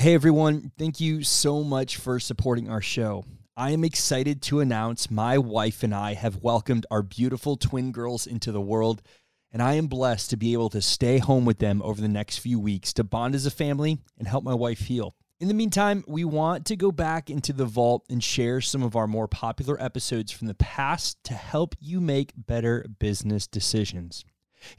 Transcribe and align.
Hey 0.00 0.14
everyone, 0.14 0.72
thank 0.78 0.98
you 0.98 1.22
so 1.22 1.62
much 1.62 1.98
for 1.98 2.18
supporting 2.18 2.70
our 2.70 2.80
show. 2.80 3.26
I 3.54 3.72
am 3.72 3.84
excited 3.84 4.40
to 4.44 4.60
announce 4.60 5.10
my 5.10 5.36
wife 5.36 5.82
and 5.82 5.94
I 5.94 6.14
have 6.14 6.42
welcomed 6.42 6.86
our 6.90 7.02
beautiful 7.02 7.58
twin 7.58 7.92
girls 7.92 8.26
into 8.26 8.50
the 8.50 8.62
world, 8.62 9.02
and 9.52 9.60
I 9.60 9.74
am 9.74 9.88
blessed 9.88 10.30
to 10.30 10.38
be 10.38 10.54
able 10.54 10.70
to 10.70 10.80
stay 10.80 11.18
home 11.18 11.44
with 11.44 11.58
them 11.58 11.82
over 11.82 12.00
the 12.00 12.08
next 12.08 12.38
few 12.38 12.58
weeks 12.58 12.94
to 12.94 13.04
bond 13.04 13.34
as 13.34 13.44
a 13.44 13.50
family 13.50 13.98
and 14.18 14.26
help 14.26 14.42
my 14.42 14.54
wife 14.54 14.86
heal. 14.86 15.16
In 15.38 15.48
the 15.48 15.54
meantime, 15.54 16.02
we 16.08 16.24
want 16.24 16.64
to 16.68 16.76
go 16.76 16.90
back 16.90 17.28
into 17.28 17.52
the 17.52 17.66
vault 17.66 18.06
and 18.08 18.24
share 18.24 18.62
some 18.62 18.82
of 18.82 18.96
our 18.96 19.06
more 19.06 19.28
popular 19.28 19.76
episodes 19.82 20.32
from 20.32 20.46
the 20.46 20.54
past 20.54 21.22
to 21.24 21.34
help 21.34 21.74
you 21.78 22.00
make 22.00 22.32
better 22.34 22.86
business 22.98 23.46
decisions. 23.46 24.24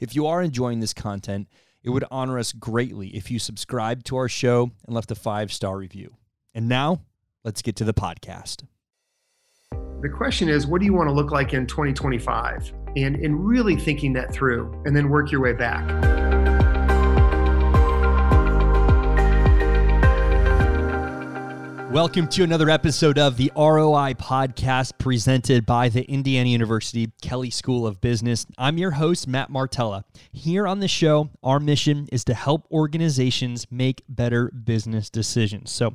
If 0.00 0.16
you 0.16 0.26
are 0.26 0.42
enjoying 0.42 0.80
this 0.80 0.92
content, 0.92 1.46
it 1.82 1.90
would 1.90 2.04
honor 2.10 2.38
us 2.38 2.52
greatly 2.52 3.08
if 3.08 3.30
you 3.30 3.38
subscribed 3.38 4.06
to 4.06 4.16
our 4.16 4.28
show 4.28 4.70
and 4.86 4.94
left 4.94 5.10
a 5.10 5.14
five 5.14 5.52
star 5.52 5.76
review. 5.76 6.16
And 6.54 6.68
now, 6.68 7.02
let's 7.44 7.62
get 7.62 7.76
to 7.76 7.84
the 7.84 7.94
podcast. 7.94 8.64
The 9.70 10.08
question 10.08 10.48
is, 10.48 10.66
what 10.66 10.80
do 10.80 10.84
you 10.84 10.92
want 10.92 11.08
to 11.08 11.12
look 11.12 11.30
like 11.30 11.54
in 11.54 11.66
2025? 11.66 12.72
And, 12.96 13.16
and 13.16 13.46
really 13.46 13.76
thinking 13.76 14.12
that 14.14 14.32
through 14.32 14.82
and 14.84 14.96
then 14.96 15.08
work 15.08 15.30
your 15.30 15.40
way 15.40 15.52
back. 15.52 16.61
Welcome 21.92 22.28
to 22.28 22.42
another 22.42 22.70
episode 22.70 23.18
of 23.18 23.36
the 23.36 23.52
ROI 23.54 24.14
podcast 24.14 24.96
presented 24.96 25.66
by 25.66 25.90
the 25.90 26.02
Indiana 26.10 26.48
University 26.48 27.12
Kelley 27.20 27.50
School 27.50 27.86
of 27.86 28.00
Business. 28.00 28.46
I'm 28.56 28.78
your 28.78 28.92
host, 28.92 29.28
Matt 29.28 29.50
Martella. 29.50 30.06
Here 30.32 30.66
on 30.66 30.80
the 30.80 30.88
show, 30.88 31.28
our 31.42 31.60
mission 31.60 32.08
is 32.10 32.24
to 32.24 32.32
help 32.32 32.66
organizations 32.72 33.66
make 33.70 34.04
better 34.08 34.50
business 34.50 35.10
decisions. 35.10 35.70
So, 35.70 35.94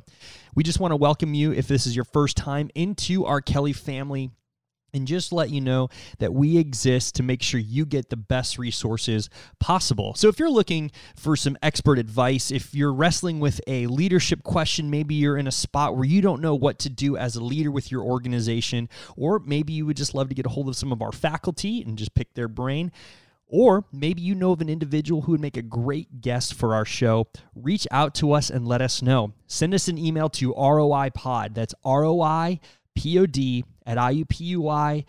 we 0.54 0.62
just 0.62 0.78
want 0.78 0.92
to 0.92 0.96
welcome 0.96 1.34
you 1.34 1.50
if 1.50 1.66
this 1.66 1.84
is 1.84 1.96
your 1.96 2.04
first 2.04 2.36
time 2.36 2.70
into 2.76 3.26
our 3.26 3.40
Kelley 3.40 3.72
family 3.72 4.30
and 4.92 5.06
just 5.06 5.32
let 5.32 5.50
you 5.50 5.60
know 5.60 5.88
that 6.18 6.32
we 6.32 6.58
exist 6.58 7.14
to 7.16 7.22
make 7.22 7.42
sure 7.42 7.60
you 7.60 7.84
get 7.84 8.10
the 8.10 8.16
best 8.16 8.58
resources 8.58 9.28
possible. 9.58 10.14
So, 10.14 10.28
if 10.28 10.38
you're 10.38 10.50
looking 10.50 10.90
for 11.16 11.36
some 11.36 11.56
expert 11.62 11.98
advice, 11.98 12.50
if 12.50 12.74
you're 12.74 12.92
wrestling 12.92 13.40
with 13.40 13.60
a 13.66 13.86
leadership 13.86 14.42
question, 14.42 14.90
maybe 14.90 15.14
you're 15.14 15.36
in 15.36 15.46
a 15.46 15.52
spot 15.52 15.96
where 15.96 16.06
you 16.06 16.20
don't 16.20 16.40
know 16.40 16.54
what 16.54 16.78
to 16.80 16.88
do 16.88 17.16
as 17.16 17.36
a 17.36 17.44
leader 17.44 17.70
with 17.70 17.90
your 17.90 18.02
organization, 18.02 18.88
or 19.16 19.38
maybe 19.40 19.72
you 19.72 19.86
would 19.86 19.96
just 19.96 20.14
love 20.14 20.28
to 20.28 20.34
get 20.34 20.46
a 20.46 20.50
hold 20.50 20.68
of 20.68 20.76
some 20.76 20.92
of 20.92 21.02
our 21.02 21.12
faculty 21.12 21.82
and 21.82 21.98
just 21.98 22.14
pick 22.14 22.34
their 22.34 22.48
brain. 22.48 22.92
Or 23.50 23.84
maybe 23.90 24.20
you 24.20 24.34
know 24.34 24.52
of 24.52 24.60
an 24.60 24.68
individual 24.68 25.22
who 25.22 25.32
would 25.32 25.40
make 25.40 25.56
a 25.56 25.62
great 25.62 26.20
guest 26.20 26.52
for 26.52 26.74
our 26.74 26.84
show. 26.84 27.28
Reach 27.54 27.86
out 27.90 28.14
to 28.16 28.32
us 28.32 28.50
and 28.50 28.68
let 28.68 28.82
us 28.82 29.00
know. 29.00 29.32
Send 29.46 29.72
us 29.72 29.88
an 29.88 29.96
email 29.96 30.28
to 30.30 30.52
ROI 30.52 31.10
Pod. 31.14 31.54
That's 31.54 31.74
ROI 31.84 32.60
pod 32.98 33.64
at 33.88 33.96
iupui.edu. 33.96 35.06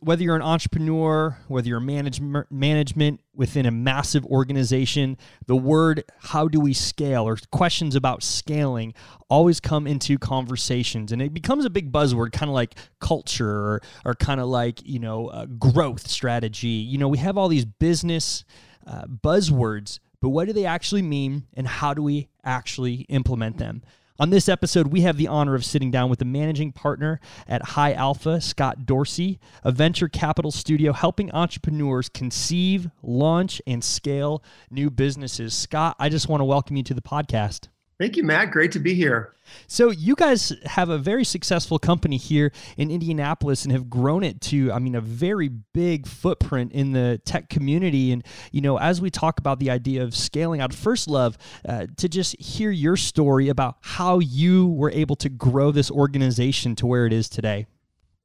Whether 0.00 0.22
you're 0.22 0.36
an 0.36 0.42
entrepreneur, 0.42 1.36
whether 1.48 1.68
you're 1.68 1.80
management 1.80 2.52
management 2.52 3.20
within 3.34 3.66
a 3.66 3.72
massive 3.72 4.24
organization, 4.26 5.18
the 5.46 5.56
word 5.56 6.04
how 6.20 6.46
do 6.46 6.60
we 6.60 6.72
scale 6.72 7.24
or 7.24 7.36
questions 7.50 7.96
about 7.96 8.22
scaling 8.22 8.94
always 9.28 9.58
come 9.58 9.88
into 9.88 10.16
conversations 10.16 11.10
and 11.10 11.20
it 11.20 11.34
becomes 11.34 11.64
a 11.64 11.70
big 11.70 11.90
buzzword, 11.90 12.30
kind 12.32 12.48
of 12.48 12.54
like 12.54 12.76
culture 13.00 13.50
or, 13.50 13.82
or 14.04 14.14
kind 14.14 14.40
of 14.40 14.46
like, 14.46 14.80
you 14.84 15.00
know, 15.00 15.46
growth 15.58 16.08
strategy. 16.08 16.68
You 16.68 16.98
know, 16.98 17.08
we 17.08 17.18
have 17.18 17.36
all 17.36 17.48
these 17.48 17.64
business 17.64 18.44
uh, 18.86 19.02
buzzwords, 19.06 19.98
but 20.20 20.28
what 20.28 20.46
do 20.46 20.52
they 20.52 20.64
actually 20.64 21.02
mean 21.02 21.48
and 21.54 21.66
how 21.66 21.92
do 21.92 22.02
we 22.02 22.28
actually 22.44 23.04
implement 23.08 23.58
them? 23.58 23.82
On 24.20 24.30
this 24.30 24.48
episode, 24.48 24.88
we 24.88 25.02
have 25.02 25.16
the 25.16 25.28
honor 25.28 25.54
of 25.54 25.64
sitting 25.64 25.92
down 25.92 26.10
with 26.10 26.18
the 26.18 26.24
managing 26.24 26.72
partner 26.72 27.20
at 27.46 27.62
High 27.62 27.92
Alpha, 27.92 28.40
Scott 28.40 28.84
Dorsey, 28.84 29.38
a 29.62 29.70
venture 29.70 30.08
capital 30.08 30.50
studio 30.50 30.92
helping 30.92 31.30
entrepreneurs 31.30 32.08
conceive, 32.08 32.90
launch, 33.00 33.62
and 33.64 33.84
scale 33.84 34.42
new 34.72 34.90
businesses. 34.90 35.54
Scott, 35.54 35.94
I 36.00 36.08
just 36.08 36.28
want 36.28 36.40
to 36.40 36.46
welcome 36.46 36.76
you 36.76 36.82
to 36.82 36.94
the 36.94 37.00
podcast. 37.00 37.68
Thank 37.98 38.16
you, 38.16 38.22
Matt. 38.22 38.52
Great 38.52 38.70
to 38.72 38.78
be 38.78 38.94
here. 38.94 39.34
So, 39.66 39.90
you 39.90 40.14
guys 40.14 40.52
have 40.66 40.88
a 40.88 40.98
very 40.98 41.24
successful 41.24 41.80
company 41.80 42.16
here 42.16 42.52
in 42.76 42.92
Indianapolis 42.92 43.64
and 43.64 43.72
have 43.72 43.90
grown 43.90 44.22
it 44.22 44.40
to, 44.42 44.70
I 44.70 44.78
mean, 44.78 44.94
a 44.94 45.00
very 45.00 45.48
big 45.48 46.06
footprint 46.06 46.72
in 46.72 46.92
the 46.92 47.20
tech 47.24 47.48
community. 47.48 48.12
And, 48.12 48.24
you 48.52 48.60
know, 48.60 48.78
as 48.78 49.00
we 49.00 49.10
talk 49.10 49.40
about 49.40 49.58
the 49.58 49.70
idea 49.70 50.04
of 50.04 50.14
scaling 50.14 50.60
out, 50.60 50.72
first 50.72 51.08
love 51.08 51.36
uh, 51.68 51.86
to 51.96 52.08
just 52.08 52.40
hear 52.40 52.70
your 52.70 52.96
story 52.96 53.48
about 53.48 53.78
how 53.80 54.20
you 54.20 54.68
were 54.68 54.92
able 54.92 55.16
to 55.16 55.28
grow 55.28 55.72
this 55.72 55.90
organization 55.90 56.76
to 56.76 56.86
where 56.86 57.04
it 57.04 57.12
is 57.12 57.28
today. 57.28 57.66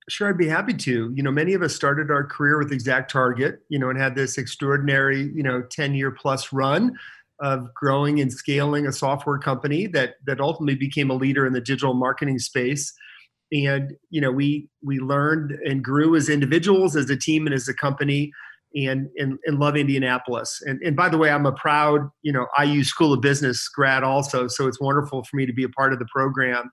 Sure, 0.10 0.30
I'd 0.30 0.38
be 0.38 0.48
happy 0.48 0.74
to. 0.74 1.12
You 1.16 1.24
know, 1.24 1.32
many 1.32 1.54
of 1.54 1.64
us 1.64 1.74
started 1.74 2.12
our 2.12 2.26
career 2.26 2.60
with 2.60 2.74
Exact 2.74 3.10
Target, 3.10 3.64
you 3.70 3.80
know, 3.80 3.90
and 3.90 3.98
had 3.98 4.14
this 4.14 4.38
extraordinary, 4.38 5.32
you 5.34 5.42
know, 5.42 5.62
10 5.64 5.96
year 5.96 6.12
plus 6.12 6.54
run 6.54 6.96
of 7.40 7.74
growing 7.74 8.20
and 8.20 8.32
scaling 8.32 8.86
a 8.88 8.92
software 8.92 9.38
company 9.38 9.88
that 9.88 10.16
that 10.26 10.40
ultimately 10.40 10.76
became 10.76 11.10
a 11.10 11.16
leader 11.16 11.46
in 11.46 11.54
the 11.54 11.62
digital 11.62 11.94
marketing 11.94 12.40
space. 12.40 12.94
And 13.52 13.94
you 14.10 14.22
know 14.22 14.32
we 14.32 14.70
we 14.84 15.00
learned 15.00 15.52
and 15.66 15.84
grew 15.84 16.16
as 16.16 16.30
individuals 16.30 16.96
as 16.96 17.10
a 17.10 17.18
team 17.18 17.46
and 17.46 17.54
as 17.54 17.68
a 17.68 17.74
company 17.74 18.32
and 18.76 19.10
and, 19.18 19.38
and 19.46 19.60
love 19.60 19.76
indianapolis. 19.76 20.62
And, 20.66 20.82
and 20.84 20.96
by 20.96 21.10
the 21.10 21.18
way 21.18 21.30
i'm 21.30 21.46
a 21.46 21.52
proud 21.52 22.10
you 22.22 22.32
know 22.32 22.48
iu 22.64 22.84
school 22.84 23.14
of 23.14 23.22
business 23.22 23.68
grad 23.68 24.04
also 24.04 24.48
so 24.48 24.68
it's 24.68 24.80
wonderful 24.80 25.24
for 25.24 25.36
me 25.36 25.46
to 25.46 25.54
be 25.54 25.64
a 25.64 25.70
part 25.70 25.94
of 25.94 26.00
the 26.00 26.08
program. 26.12 26.72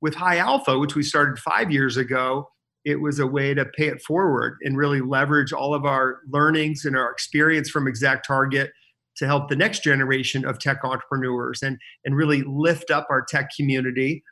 With 0.00 0.14
high 0.14 0.38
alpha 0.38 0.78
which 0.78 0.94
we 0.94 1.02
started 1.02 1.38
five 1.38 1.70
years 1.70 1.96
ago 1.96 2.48
it 2.84 3.00
was 3.00 3.18
a 3.18 3.26
way 3.26 3.54
to 3.54 3.64
pay 3.64 3.88
it 3.88 4.02
forward 4.02 4.58
and 4.62 4.76
really 4.76 5.00
leverage 5.00 5.52
all 5.52 5.74
of 5.74 5.86
our 5.86 6.20
learnings 6.28 6.84
and 6.84 6.96
our 6.96 7.10
experience 7.10 7.70
from 7.70 7.88
exact 7.88 8.26
target 8.26 8.70
to 9.16 9.26
help 9.26 9.48
the 9.48 9.56
next 9.56 9.82
generation 9.82 10.44
of 10.44 10.58
tech 10.58 10.78
entrepreneurs 10.84 11.62
and, 11.62 11.78
and 12.04 12.16
really 12.16 12.42
lift 12.42 12.90
up 12.90 13.06
our 13.10 13.22
tech 13.22 13.48
community 13.56 14.22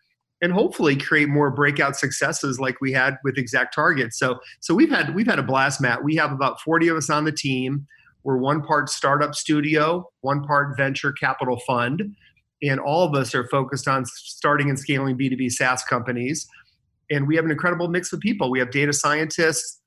and 0.40 0.52
hopefully 0.52 0.96
create 0.96 1.28
more 1.28 1.50
breakout 1.50 1.96
successes 1.96 2.58
like 2.58 2.80
we 2.80 2.92
had 2.92 3.16
with 3.22 3.38
exact 3.38 3.74
target. 3.74 4.12
So 4.12 4.40
so 4.60 4.74
we've 4.74 4.90
had 4.90 5.14
we've 5.14 5.26
had 5.26 5.38
a 5.38 5.42
blast 5.42 5.80
matt. 5.80 6.02
We 6.02 6.16
have 6.16 6.32
about 6.32 6.60
40 6.60 6.88
of 6.88 6.96
us 6.96 7.08
on 7.08 7.24
the 7.24 7.32
team. 7.32 7.86
We're 8.24 8.38
one 8.38 8.62
part 8.62 8.88
startup 8.88 9.34
studio 9.34 10.08
one 10.20 10.42
part 10.42 10.76
venture 10.76 11.12
capital 11.12 11.60
fund 11.60 12.14
and 12.62 12.78
all 12.78 13.04
of 13.04 13.14
us 13.14 13.34
are 13.34 13.48
focused 13.48 13.88
on 13.88 14.04
starting 14.04 14.68
and 14.68 14.78
scaling 14.78 15.16
b2b 15.16 15.50
saas 15.50 15.82
companies. 15.84 16.46
And 17.10 17.26
we 17.26 17.36
have 17.36 17.44
an 17.44 17.50
incredible 17.50 17.88
mix 17.88 18.12
of 18.12 18.20
people. 18.20 18.50
We 18.50 18.58
have 18.58 18.70
data 18.70 18.92
scientists 18.92 19.81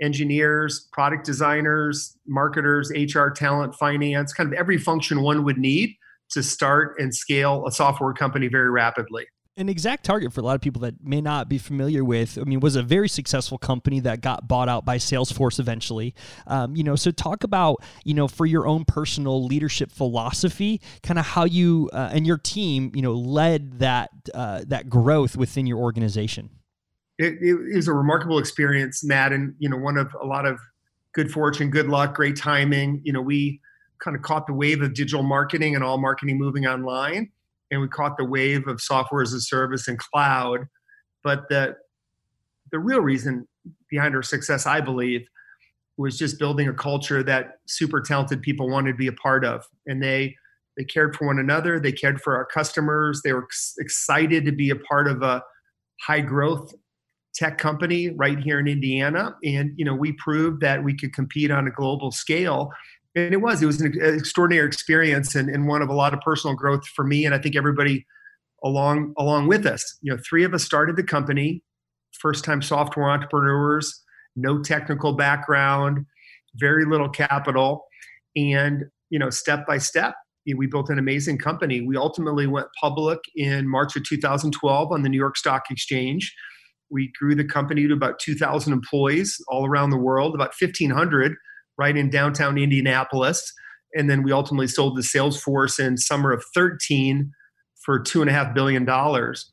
engineers, 0.00 0.88
product 0.92 1.24
designers, 1.24 2.16
marketers, 2.26 2.90
HR 2.90 3.28
talent, 3.28 3.74
finance, 3.74 4.32
kind 4.32 4.52
of 4.52 4.58
every 4.58 4.78
function 4.78 5.22
one 5.22 5.44
would 5.44 5.58
need 5.58 5.96
to 6.30 6.42
start 6.42 6.94
and 6.98 7.14
scale 7.14 7.66
a 7.66 7.72
software 7.72 8.12
company 8.12 8.48
very 8.48 8.70
rapidly. 8.70 9.26
An 9.56 9.68
exact 9.68 10.04
target 10.04 10.32
for 10.32 10.40
a 10.40 10.44
lot 10.44 10.54
of 10.54 10.62
people 10.62 10.80
that 10.82 10.94
may 11.02 11.20
not 11.20 11.48
be 11.48 11.58
familiar 11.58 12.04
with, 12.04 12.38
I 12.38 12.44
mean, 12.44 12.60
was 12.60 12.76
a 12.76 12.82
very 12.82 13.08
successful 13.08 13.58
company 13.58 14.00
that 14.00 14.22
got 14.22 14.48
bought 14.48 14.68
out 14.68 14.86
by 14.86 14.96
Salesforce 14.96 15.58
eventually. 15.58 16.14
Um, 16.46 16.76
you 16.76 16.84
know, 16.84 16.96
so 16.96 17.10
talk 17.10 17.44
about, 17.44 17.82
you 18.04 18.14
know, 18.14 18.26
for 18.26 18.46
your 18.46 18.66
own 18.66 18.84
personal 18.86 19.44
leadership 19.44 19.90
philosophy, 19.90 20.80
kind 21.02 21.18
of 21.18 21.26
how 21.26 21.44
you 21.44 21.90
uh, 21.92 22.10
and 22.12 22.26
your 22.26 22.38
team, 22.38 22.92
you 22.94 23.02
know, 23.02 23.12
led 23.12 23.80
that 23.80 24.10
uh, 24.32 24.62
that 24.68 24.88
growth 24.88 25.36
within 25.36 25.66
your 25.66 25.78
organization 25.78 26.50
it, 27.20 27.34
it 27.42 27.76
was 27.76 27.86
a 27.86 27.92
remarkable 27.92 28.38
experience, 28.38 29.04
Matt, 29.04 29.32
and 29.32 29.54
you 29.58 29.68
know, 29.68 29.76
one 29.76 29.98
of 29.98 30.08
a 30.20 30.24
lot 30.24 30.46
of 30.46 30.58
good 31.14 31.30
fortune, 31.30 31.68
good 31.70 31.86
luck, 31.86 32.14
great 32.14 32.34
timing. 32.34 33.02
You 33.04 33.12
know, 33.12 33.20
we 33.20 33.60
kind 34.02 34.16
of 34.16 34.22
caught 34.22 34.46
the 34.46 34.54
wave 34.54 34.80
of 34.80 34.94
digital 34.94 35.22
marketing 35.22 35.74
and 35.74 35.84
all 35.84 35.98
marketing 35.98 36.38
moving 36.38 36.66
online, 36.66 37.30
and 37.70 37.82
we 37.82 37.88
caught 37.88 38.16
the 38.16 38.24
wave 38.24 38.66
of 38.66 38.80
software 38.80 39.20
as 39.20 39.34
a 39.34 39.40
service 39.40 39.86
and 39.86 39.98
cloud. 39.98 40.60
But 41.22 41.48
the 41.50 41.76
the 42.72 42.78
real 42.78 43.00
reason 43.00 43.46
behind 43.90 44.16
our 44.16 44.22
success, 44.22 44.64
I 44.64 44.80
believe, 44.80 45.26
was 45.98 46.16
just 46.16 46.38
building 46.38 46.68
a 46.68 46.72
culture 46.72 47.22
that 47.22 47.58
super 47.66 48.00
talented 48.00 48.40
people 48.40 48.70
wanted 48.70 48.92
to 48.92 48.96
be 48.98 49.08
a 49.08 49.12
part 49.12 49.44
of, 49.44 49.66
and 49.86 50.02
they 50.02 50.34
they 50.78 50.84
cared 50.84 51.14
for 51.14 51.26
one 51.26 51.38
another, 51.38 51.78
they 51.78 51.92
cared 51.92 52.22
for 52.22 52.34
our 52.34 52.46
customers, 52.46 53.20
they 53.22 53.34
were 53.34 53.44
ex- 53.44 53.74
excited 53.78 54.46
to 54.46 54.52
be 54.52 54.70
a 54.70 54.76
part 54.76 55.06
of 55.06 55.20
a 55.20 55.42
high 56.00 56.22
growth 56.22 56.72
tech 57.34 57.58
company 57.58 58.10
right 58.10 58.38
here 58.38 58.58
in 58.58 58.66
Indiana, 58.66 59.36
and 59.44 59.72
you 59.76 59.84
know 59.84 59.94
we 59.94 60.12
proved 60.12 60.60
that 60.60 60.84
we 60.84 60.96
could 60.96 61.12
compete 61.12 61.50
on 61.50 61.66
a 61.66 61.70
global 61.70 62.10
scale. 62.10 62.70
And 63.16 63.34
it 63.34 63.38
was 63.38 63.62
it 63.62 63.66
was 63.66 63.80
an 63.80 63.94
extraordinary 64.00 64.66
experience 64.66 65.34
and, 65.34 65.48
and 65.48 65.66
one 65.66 65.82
of 65.82 65.88
a 65.88 65.94
lot 65.94 66.14
of 66.14 66.20
personal 66.20 66.54
growth 66.56 66.86
for 66.86 67.04
me, 67.04 67.24
and 67.24 67.34
I 67.34 67.38
think 67.38 67.56
everybody 67.56 68.06
along 68.64 69.14
along 69.18 69.48
with 69.48 69.66
us. 69.66 69.98
You 70.02 70.14
know, 70.14 70.20
three 70.28 70.44
of 70.44 70.54
us 70.54 70.64
started 70.64 70.96
the 70.96 71.02
company, 71.02 71.62
first 72.12 72.44
time 72.44 72.62
software 72.62 73.10
entrepreneurs, 73.10 74.02
no 74.36 74.62
technical 74.62 75.14
background, 75.14 76.06
very 76.56 76.84
little 76.84 77.08
capital, 77.08 77.84
and 78.36 78.84
you 79.10 79.18
know 79.18 79.30
step 79.30 79.66
by 79.66 79.78
step 79.78 80.14
we 80.56 80.66
built 80.66 80.90
an 80.90 80.98
amazing 80.98 81.38
company. 81.38 81.80
We 81.80 81.96
ultimately 81.96 82.46
went 82.46 82.68
public 82.80 83.18
in 83.36 83.68
March 83.68 83.96
of 83.96 84.04
2012 84.04 84.92
on 84.92 85.02
the 85.02 85.08
New 85.08 85.18
York 85.18 85.36
Stock 85.36 85.64
Exchange. 85.70 86.34
We 86.90 87.12
grew 87.18 87.34
the 87.34 87.44
company 87.44 87.86
to 87.86 87.94
about 87.94 88.18
2,000 88.18 88.72
employees 88.72 89.42
all 89.48 89.66
around 89.66 89.90
the 89.90 89.96
world, 89.96 90.34
about 90.34 90.52
1,500 90.58 91.34
right 91.78 91.96
in 91.96 92.10
downtown 92.10 92.58
Indianapolis. 92.58 93.52
And 93.94 94.08
then 94.08 94.22
we 94.22 94.32
ultimately 94.32 94.66
sold 94.66 94.96
to 94.96 95.02
Salesforce 95.02 95.84
in 95.84 95.96
summer 95.96 96.32
of 96.32 96.44
13 96.54 97.32
for 97.84 97.98
two 97.98 98.20
and 98.20 98.30
a 98.30 98.32
half 98.32 98.54
billion 98.54 98.84
dollars. 98.84 99.50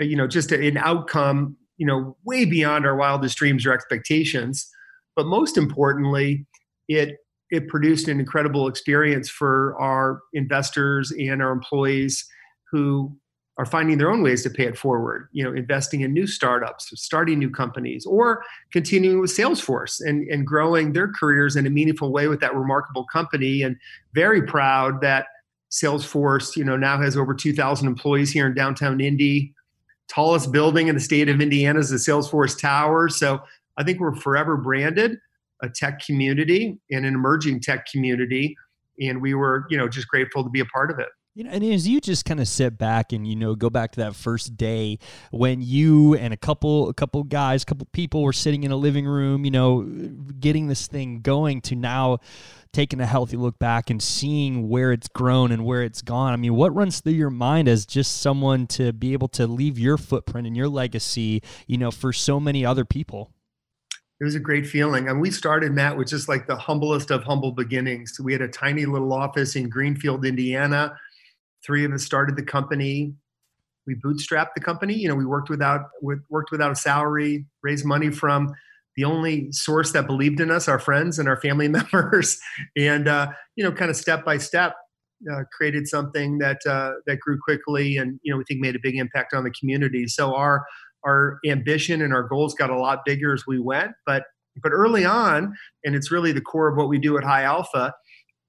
Uh, 0.00 0.04
you 0.04 0.16
know, 0.16 0.26
just 0.26 0.52
an 0.52 0.76
outcome, 0.76 1.56
you 1.78 1.86
know, 1.86 2.16
way 2.24 2.44
beyond 2.44 2.86
our 2.86 2.96
wildest 2.96 3.38
dreams 3.38 3.66
or 3.66 3.72
expectations. 3.72 4.68
But 5.16 5.26
most 5.26 5.56
importantly, 5.56 6.46
it 6.88 7.16
it 7.50 7.68
produced 7.68 8.08
an 8.08 8.18
incredible 8.18 8.66
experience 8.66 9.28
for 9.28 9.76
our 9.78 10.20
investors 10.32 11.12
and 11.12 11.42
our 11.42 11.52
employees 11.52 12.24
who 12.70 13.14
are 13.58 13.66
finding 13.66 13.98
their 13.98 14.10
own 14.10 14.22
ways 14.22 14.42
to 14.42 14.50
pay 14.50 14.64
it 14.64 14.78
forward 14.78 15.28
you 15.32 15.44
know 15.44 15.52
investing 15.52 16.00
in 16.00 16.12
new 16.12 16.26
startups 16.26 16.90
starting 16.94 17.38
new 17.38 17.50
companies 17.50 18.06
or 18.06 18.42
continuing 18.72 19.20
with 19.20 19.30
salesforce 19.30 20.00
and, 20.00 20.28
and 20.28 20.46
growing 20.46 20.92
their 20.92 21.08
careers 21.08 21.56
in 21.56 21.66
a 21.66 21.70
meaningful 21.70 22.12
way 22.12 22.28
with 22.28 22.40
that 22.40 22.54
remarkable 22.54 23.04
company. 23.04 23.62
And 23.62 23.76
very 24.14 24.42
proud 24.42 25.00
that 25.00 25.26
salesforce 25.70 26.54
you 26.56 26.64
know 26.64 26.76
now 26.76 27.00
has 27.00 27.16
over 27.16 27.34
2000 27.34 27.86
employees 27.86 28.30
here 28.30 28.46
in 28.46 28.54
downtown 28.54 29.00
indy 29.00 29.54
tallest 30.06 30.52
building 30.52 30.88
in 30.88 30.94
the 30.94 31.00
state 31.00 31.30
of 31.30 31.40
indiana 31.40 31.78
is 31.78 31.88
the 31.88 31.96
salesforce 31.96 32.58
tower. 32.60 33.08
So 33.08 33.40
i 33.78 33.82
think 33.82 33.98
we're 33.98 34.14
forever 34.14 34.56
branded 34.56 35.18
a 35.62 35.68
tech 35.68 36.04
community 36.04 36.78
and 36.90 37.06
an 37.06 37.14
emerging 37.14 37.60
tech 37.60 37.86
community. 37.86 38.56
And 39.00 39.22
we 39.22 39.32
were 39.32 39.64
you 39.70 39.78
know 39.78 39.88
just 39.88 40.08
grateful 40.08 40.44
to 40.44 40.50
be 40.50 40.60
a 40.60 40.66
part 40.66 40.90
of 40.90 40.98
it 40.98 41.08
you 41.34 41.44
know, 41.44 41.50
and 41.50 41.64
as 41.64 41.88
you 41.88 42.00
just 42.00 42.24
kind 42.24 42.40
of 42.40 42.48
sit 42.48 42.76
back 42.76 43.12
and 43.12 43.26
you 43.26 43.34
know 43.34 43.54
go 43.54 43.70
back 43.70 43.92
to 43.92 44.00
that 44.00 44.14
first 44.14 44.56
day 44.56 44.98
when 45.30 45.62
you 45.62 46.14
and 46.14 46.34
a 46.34 46.36
couple 46.36 46.88
a 46.88 46.94
couple 46.94 47.22
guys, 47.24 47.62
a 47.62 47.66
couple 47.66 47.86
people 47.92 48.22
were 48.22 48.32
sitting 48.32 48.64
in 48.64 48.70
a 48.70 48.76
living 48.76 49.06
room, 49.06 49.44
you 49.44 49.50
know, 49.50 49.82
getting 50.38 50.66
this 50.66 50.86
thing 50.86 51.20
going 51.20 51.62
to 51.62 51.74
now 51.74 52.18
taking 52.72 53.00
a 53.00 53.06
healthy 53.06 53.36
look 53.36 53.58
back 53.58 53.90
and 53.90 54.02
seeing 54.02 54.68
where 54.68 54.92
it's 54.92 55.08
grown 55.08 55.52
and 55.52 55.64
where 55.64 55.82
it's 55.82 56.02
gone. 56.02 56.32
I 56.32 56.36
mean, 56.36 56.54
what 56.54 56.74
runs 56.74 57.00
through 57.00 57.12
your 57.12 57.30
mind 57.30 57.68
as 57.68 57.84
just 57.86 58.20
someone 58.20 58.66
to 58.68 58.92
be 58.92 59.12
able 59.12 59.28
to 59.28 59.46
leave 59.46 59.78
your 59.78 59.98
footprint 59.98 60.46
and 60.46 60.56
your 60.56 60.68
legacy, 60.68 61.42
you 61.66 61.76
know, 61.76 61.90
for 61.90 62.12
so 62.12 62.40
many 62.40 62.64
other 62.64 62.84
people? 62.84 63.30
it 64.20 64.24
was 64.24 64.36
a 64.36 64.40
great 64.40 64.68
feeling. 64.68 65.08
And 65.08 65.20
we 65.20 65.32
started 65.32 65.72
Matt 65.72 65.96
with 65.96 66.06
just 66.06 66.28
like 66.28 66.46
the 66.46 66.54
humblest 66.54 67.10
of 67.10 67.24
humble 67.24 67.50
beginnings. 67.50 68.20
We 68.22 68.32
had 68.32 68.40
a 68.40 68.46
tiny 68.46 68.86
little 68.86 69.12
office 69.12 69.56
in 69.56 69.68
Greenfield, 69.68 70.24
Indiana. 70.24 70.96
Three 71.64 71.84
of 71.84 71.92
us 71.92 72.02
started 72.02 72.36
the 72.36 72.42
company. 72.42 73.14
We 73.86 73.94
bootstrapped 73.96 74.54
the 74.54 74.60
company. 74.60 74.94
You 74.94 75.08
know, 75.08 75.14
we 75.14 75.26
worked 75.26 75.50
without 75.50 75.82
with, 76.00 76.20
worked 76.30 76.50
without 76.50 76.70
a 76.70 76.76
salary, 76.76 77.46
raised 77.62 77.84
money 77.84 78.10
from 78.10 78.52
the 78.96 79.04
only 79.04 79.50
source 79.52 79.92
that 79.92 80.06
believed 80.06 80.40
in 80.40 80.50
us, 80.50 80.68
our 80.68 80.78
friends 80.78 81.18
and 81.18 81.28
our 81.28 81.40
family 81.40 81.68
members, 81.92 82.38
and 82.76 83.08
uh, 83.08 83.28
you 83.56 83.64
know, 83.64 83.72
kind 83.72 83.90
of 83.90 83.96
step 83.96 84.24
by 84.24 84.38
step, 84.38 84.74
uh, 85.32 85.42
created 85.56 85.88
something 85.88 86.38
that 86.38 86.58
uh, 86.66 86.92
that 87.06 87.20
grew 87.20 87.38
quickly, 87.42 87.96
and 87.96 88.20
you 88.22 88.32
know, 88.32 88.38
we 88.38 88.44
think 88.44 88.60
made 88.60 88.76
a 88.76 88.80
big 88.82 88.96
impact 88.96 89.34
on 89.34 89.44
the 89.44 89.50
community. 89.50 90.06
So 90.06 90.34
our 90.34 90.64
our 91.04 91.38
ambition 91.46 92.02
and 92.02 92.12
our 92.12 92.22
goals 92.22 92.54
got 92.54 92.70
a 92.70 92.78
lot 92.78 93.00
bigger 93.04 93.34
as 93.34 93.44
we 93.46 93.58
went, 93.58 93.92
but 94.06 94.24
but 94.62 94.70
early 94.70 95.04
on, 95.04 95.54
and 95.84 95.94
it's 95.94 96.10
really 96.10 96.32
the 96.32 96.40
core 96.40 96.68
of 96.68 96.76
what 96.76 96.88
we 96.88 96.98
do 96.98 97.16
at 97.16 97.24
High 97.24 97.44
Alpha. 97.44 97.94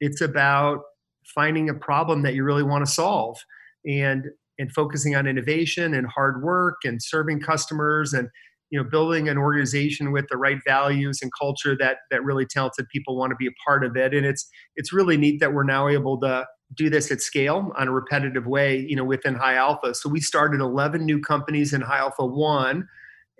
It's 0.01 0.21
about 0.21 0.81
finding 1.25 1.69
a 1.69 1.73
problem 1.73 2.23
that 2.23 2.33
you 2.33 2.43
really 2.43 2.63
want 2.63 2.85
to 2.85 2.91
solve, 2.91 3.37
and 3.85 4.25
and 4.59 4.71
focusing 4.71 5.15
on 5.15 5.25
innovation 5.27 5.93
and 5.93 6.07
hard 6.07 6.43
work 6.43 6.77
and 6.83 7.01
serving 7.01 7.41
customers 7.41 8.13
and 8.13 8.29
you 8.69 8.81
know 8.81 8.87
building 8.87 9.27
an 9.27 9.37
organization 9.37 10.11
with 10.11 10.25
the 10.29 10.37
right 10.37 10.59
values 10.65 11.19
and 11.21 11.31
culture 11.39 11.75
that 11.77 11.97
that 12.11 12.23
really 12.23 12.45
talented 12.45 12.87
people 12.89 13.17
want 13.17 13.31
to 13.31 13.35
be 13.35 13.47
a 13.47 13.51
part 13.65 13.83
of 13.83 13.95
it 13.95 14.13
and 14.13 14.25
it's 14.25 14.47
it's 14.75 14.93
really 14.93 15.17
neat 15.17 15.39
that 15.39 15.53
we're 15.53 15.63
now 15.63 15.87
able 15.87 16.19
to 16.19 16.45
do 16.75 16.89
this 16.89 17.11
at 17.11 17.21
scale 17.21 17.71
on 17.77 17.87
a 17.87 17.91
repetitive 17.91 18.45
way, 18.45 18.77
you 18.87 18.95
know, 18.95 19.03
within 19.03 19.35
High 19.35 19.55
Alpha. 19.55 19.93
So 19.93 20.09
we 20.09 20.19
started 20.19 20.61
11 20.61 21.05
new 21.05 21.19
companies 21.19 21.73
in 21.73 21.81
High 21.81 21.99
Alpha 21.99 22.25
1 22.25 22.87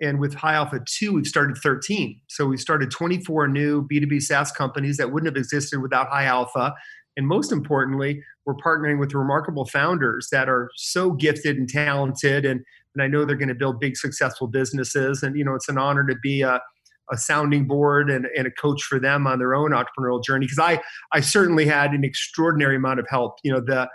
and 0.00 0.18
with 0.18 0.34
High 0.34 0.54
Alpha 0.54 0.80
2 0.86 1.14
we've 1.14 1.26
started 1.26 1.56
13. 1.56 2.20
So 2.28 2.46
we 2.46 2.56
started 2.56 2.90
24 2.90 3.48
new 3.48 3.86
B2B 3.86 4.22
SaaS 4.22 4.52
companies 4.52 4.96
that 4.96 5.12
wouldn't 5.12 5.32
have 5.32 5.40
existed 5.40 5.80
without 5.80 6.08
High 6.08 6.24
Alpha. 6.24 6.74
And 7.16 7.26
most 7.26 7.52
importantly, 7.52 8.22
we're 8.44 8.54
partnering 8.54 8.98
with 8.98 9.14
remarkable 9.14 9.66
founders 9.66 10.28
that 10.32 10.48
are 10.48 10.70
so 10.76 11.12
gifted 11.12 11.56
and 11.56 11.68
talented 11.68 12.44
and 12.44 12.64
and 12.94 13.02
I 13.02 13.08
know 13.08 13.24
they're 13.24 13.34
going 13.34 13.48
to 13.48 13.56
build 13.56 13.80
big 13.80 13.96
successful 13.96 14.46
businesses 14.46 15.22
and 15.22 15.36
you 15.36 15.44
know 15.44 15.54
it's 15.54 15.68
an 15.68 15.78
honor 15.78 16.06
to 16.06 16.14
be 16.22 16.42
a 16.42 16.60
a 17.12 17.18
sounding 17.18 17.66
board 17.66 18.10
and, 18.10 18.26
and 18.36 18.46
a 18.46 18.50
coach 18.50 18.82
for 18.82 18.98
them 18.98 19.26
on 19.26 19.38
their 19.38 19.54
own 19.54 19.72
entrepreneurial 19.72 20.22
journey 20.22 20.46
because 20.46 20.58
I 20.58 20.80
I 21.12 21.20
certainly 21.20 21.66
had 21.66 21.92
an 21.92 22.04
extraordinary 22.04 22.76
amount 22.76 23.00
of 23.00 23.06
help. 23.08 23.38
You 23.42 23.52
know 23.52 23.60
the 23.60 23.88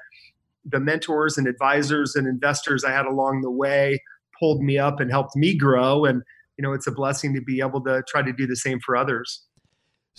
the 0.66 0.80
mentors 0.80 1.38
and 1.38 1.48
advisors 1.48 2.16
and 2.16 2.28
investors 2.28 2.84
I 2.84 2.92
had 2.92 3.06
along 3.06 3.42
the 3.42 3.52
way 3.52 4.02
pulled 4.40 4.62
me 4.62 4.78
up 4.78 5.00
and 5.00 5.10
helped 5.10 5.36
me 5.36 5.58
grow 5.58 6.06
and 6.06 6.22
you 6.58 6.64
know 6.64 6.74
it's 6.74 6.88
a 6.88 6.92
blessing 6.92 7.34
to 7.34 7.42
be 7.42 7.62
able 7.62 7.82
to 7.84 8.04
try 8.08 8.22
to 8.22 8.34
do 8.34 8.46
the 8.46 8.56
same 8.56 8.80
for 8.80 8.96
others. 8.96 9.44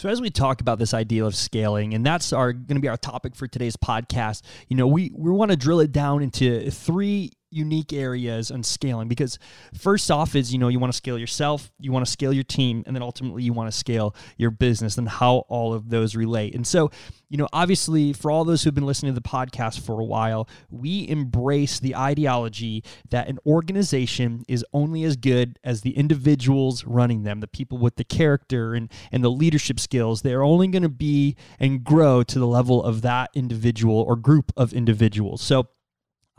So 0.01 0.09
as 0.09 0.19
we 0.19 0.31
talk 0.31 0.63
about 0.63 0.79
this 0.79 0.95
idea 0.95 1.27
of 1.27 1.37
scaling, 1.37 1.93
and 1.93 2.07
that's 2.07 2.33
our 2.33 2.55
going 2.55 2.77
to 2.77 2.81
be 2.81 2.89
our 2.89 2.97
topic 2.97 3.37
for 3.37 3.47
today's 3.47 3.77
podcast, 3.77 4.41
you 4.67 4.75
know, 4.75 4.87
we 4.87 5.13
we 5.15 5.31
want 5.31 5.51
to 5.51 5.59
drill 5.59 5.79
it 5.81 5.93
down 5.93 6.23
into 6.23 6.71
three 6.71 7.33
unique 7.51 7.93
areas 7.93 8.51
on 8.51 8.63
scaling 8.63 9.09
because 9.09 9.39
first 9.75 10.11
off 10.11 10.35
is 10.35 10.53
you 10.53 10.59
know 10.59 10.69
you 10.69 10.79
want 10.79 10.93
to 10.93 10.97
scale 10.97 11.19
yourself 11.19 11.71
you 11.79 11.93
want 11.93 12.05
to 12.05 12.11
scale 12.11 12.33
your 12.33 12.45
team 12.45 12.83
and 12.87 12.95
then 12.95 13.03
ultimately 13.03 13.43
you 13.43 13.53
want 13.53 13.71
to 13.71 13.77
scale 13.77 14.15
your 14.37 14.51
business 14.51 14.97
and 14.99 15.09
how 15.09 15.39
all 15.49 15.75
of 15.75 15.91
those 15.91 16.15
relate. 16.15 16.55
And 16.55 16.67
so 16.67 16.91
you 17.29 17.37
know 17.37 17.49
obviously 17.53 18.13
for 18.13 18.31
all 18.31 18.45
those 18.45 18.63
who've 18.63 18.75
been 18.75 18.87
listening 18.87 19.15
to 19.15 19.21
the 19.21 19.29
podcast 19.29 19.81
for 19.81 20.01
a 20.01 20.05
while 20.05 20.49
we 20.71 21.09
embrace 21.09 21.79
the 21.79 21.95
ideology 21.95 22.83
that 23.11 23.29
an 23.29 23.39
organization 23.47 24.45
is 24.49 24.65
only 24.73 25.05
as 25.05 25.17
good 25.17 25.59
as 25.65 25.83
the 25.83 25.97
individuals 25.97 26.85
running 26.85 27.23
them 27.23 27.41
the 27.41 27.49
people 27.49 27.79
with 27.79 27.97
the 27.97 28.05
character 28.05 28.75
and 28.75 28.91
and 29.13 29.25
the 29.25 29.31
leadership 29.31 29.81
skills. 29.81 30.23
They're 30.23 30.43
only 30.43 30.69
going 30.69 30.83
to 30.83 30.89
be 30.89 31.37
and 31.59 31.83
grow 31.83 32.23
to 32.25 32.39
the 32.39 32.47
level 32.47 32.83
of 32.83 33.03
that 33.03 33.31
individual 33.35 34.01
or 34.01 34.17
group 34.17 34.53
of 34.57 34.73
individuals. 34.73 35.41
So 35.41 35.69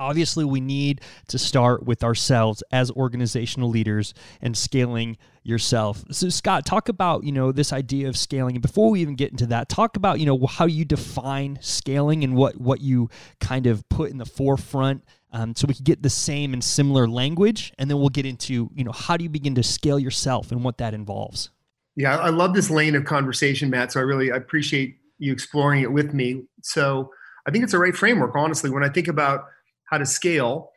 Obviously, 0.02 0.44
we 0.44 0.60
need 0.60 1.02
to 1.28 1.38
start 1.38 1.86
with 1.86 2.04
ourselves 2.04 2.64
as 2.72 2.90
organizational 2.92 3.70
leaders 3.70 4.14
and 4.42 4.58
scaling 4.58 5.18
yourself. 5.44 6.04
So, 6.12 6.30
Scott, 6.30 6.66
talk 6.66 6.90
about 6.90 7.24
you 7.24 7.32
know 7.32 7.52
this 7.52 7.72
idea 7.72 8.10
of 8.10 8.18
scaling. 8.18 8.56
And 8.56 8.62
before 8.62 8.90
we 8.90 9.02
even 9.02 9.16
get 9.16 9.32
into 9.32 9.46
that, 9.48 9.70
talk 9.70 9.96
about 9.96 10.20
you 10.20 10.26
know 10.26 10.46
how 10.48 10.66
you 10.66 10.86
define 10.86 11.60
scaling 11.62 12.24
and 12.24 12.36
what 12.36 12.60
what 12.60 12.82
you 12.82 13.10
kind 13.40 13.68
of 13.68 13.88
put 13.90 14.10
in 14.10 14.18
the 14.18 14.26
forefront. 14.26 15.04
Um, 15.34 15.56
so 15.56 15.66
we 15.66 15.74
can 15.74 15.86
get 15.86 16.04
the 16.04 16.10
same 16.10 16.52
and 16.52 16.62
similar 16.62 17.08
language, 17.08 17.72
and 17.78 17.90
then 17.90 18.00
we'll 18.00 18.10
get 18.10 18.26
into 18.26 18.70
you 18.74 18.84
know 18.84 18.92
how 18.92 19.18
do 19.18 19.24
you 19.24 19.30
begin 19.30 19.56
to 19.56 19.64
scale 19.64 20.00
yourself 20.00 20.52
and 20.52 20.64
what 20.64 20.78
that 20.80 20.94
involves. 20.94 21.52
Yeah, 21.96 22.18
I 22.18 22.30
love 22.30 22.54
this 22.54 22.70
lane 22.70 22.96
of 22.96 23.06
conversation, 23.06 23.70
Matt. 23.70 23.92
So 23.92 24.00
I 24.00 24.04
really 24.04 24.32
I 24.32 24.38
appreciate 24.38 24.98
you 25.20 25.32
exploring 25.32 25.84
it 25.84 25.92
with 25.92 26.14
me. 26.14 26.44
So 26.64 27.12
I 27.46 27.52
think 27.52 27.64
it's 27.64 27.74
the 27.74 27.80
right 27.80 27.96
framework. 27.96 28.36
Honestly, 28.36 28.70
when 28.70 28.84
I 28.84 28.90
think 28.90 29.08
about 29.08 29.46
how 29.92 29.98
to 29.98 30.06
scale. 30.06 30.72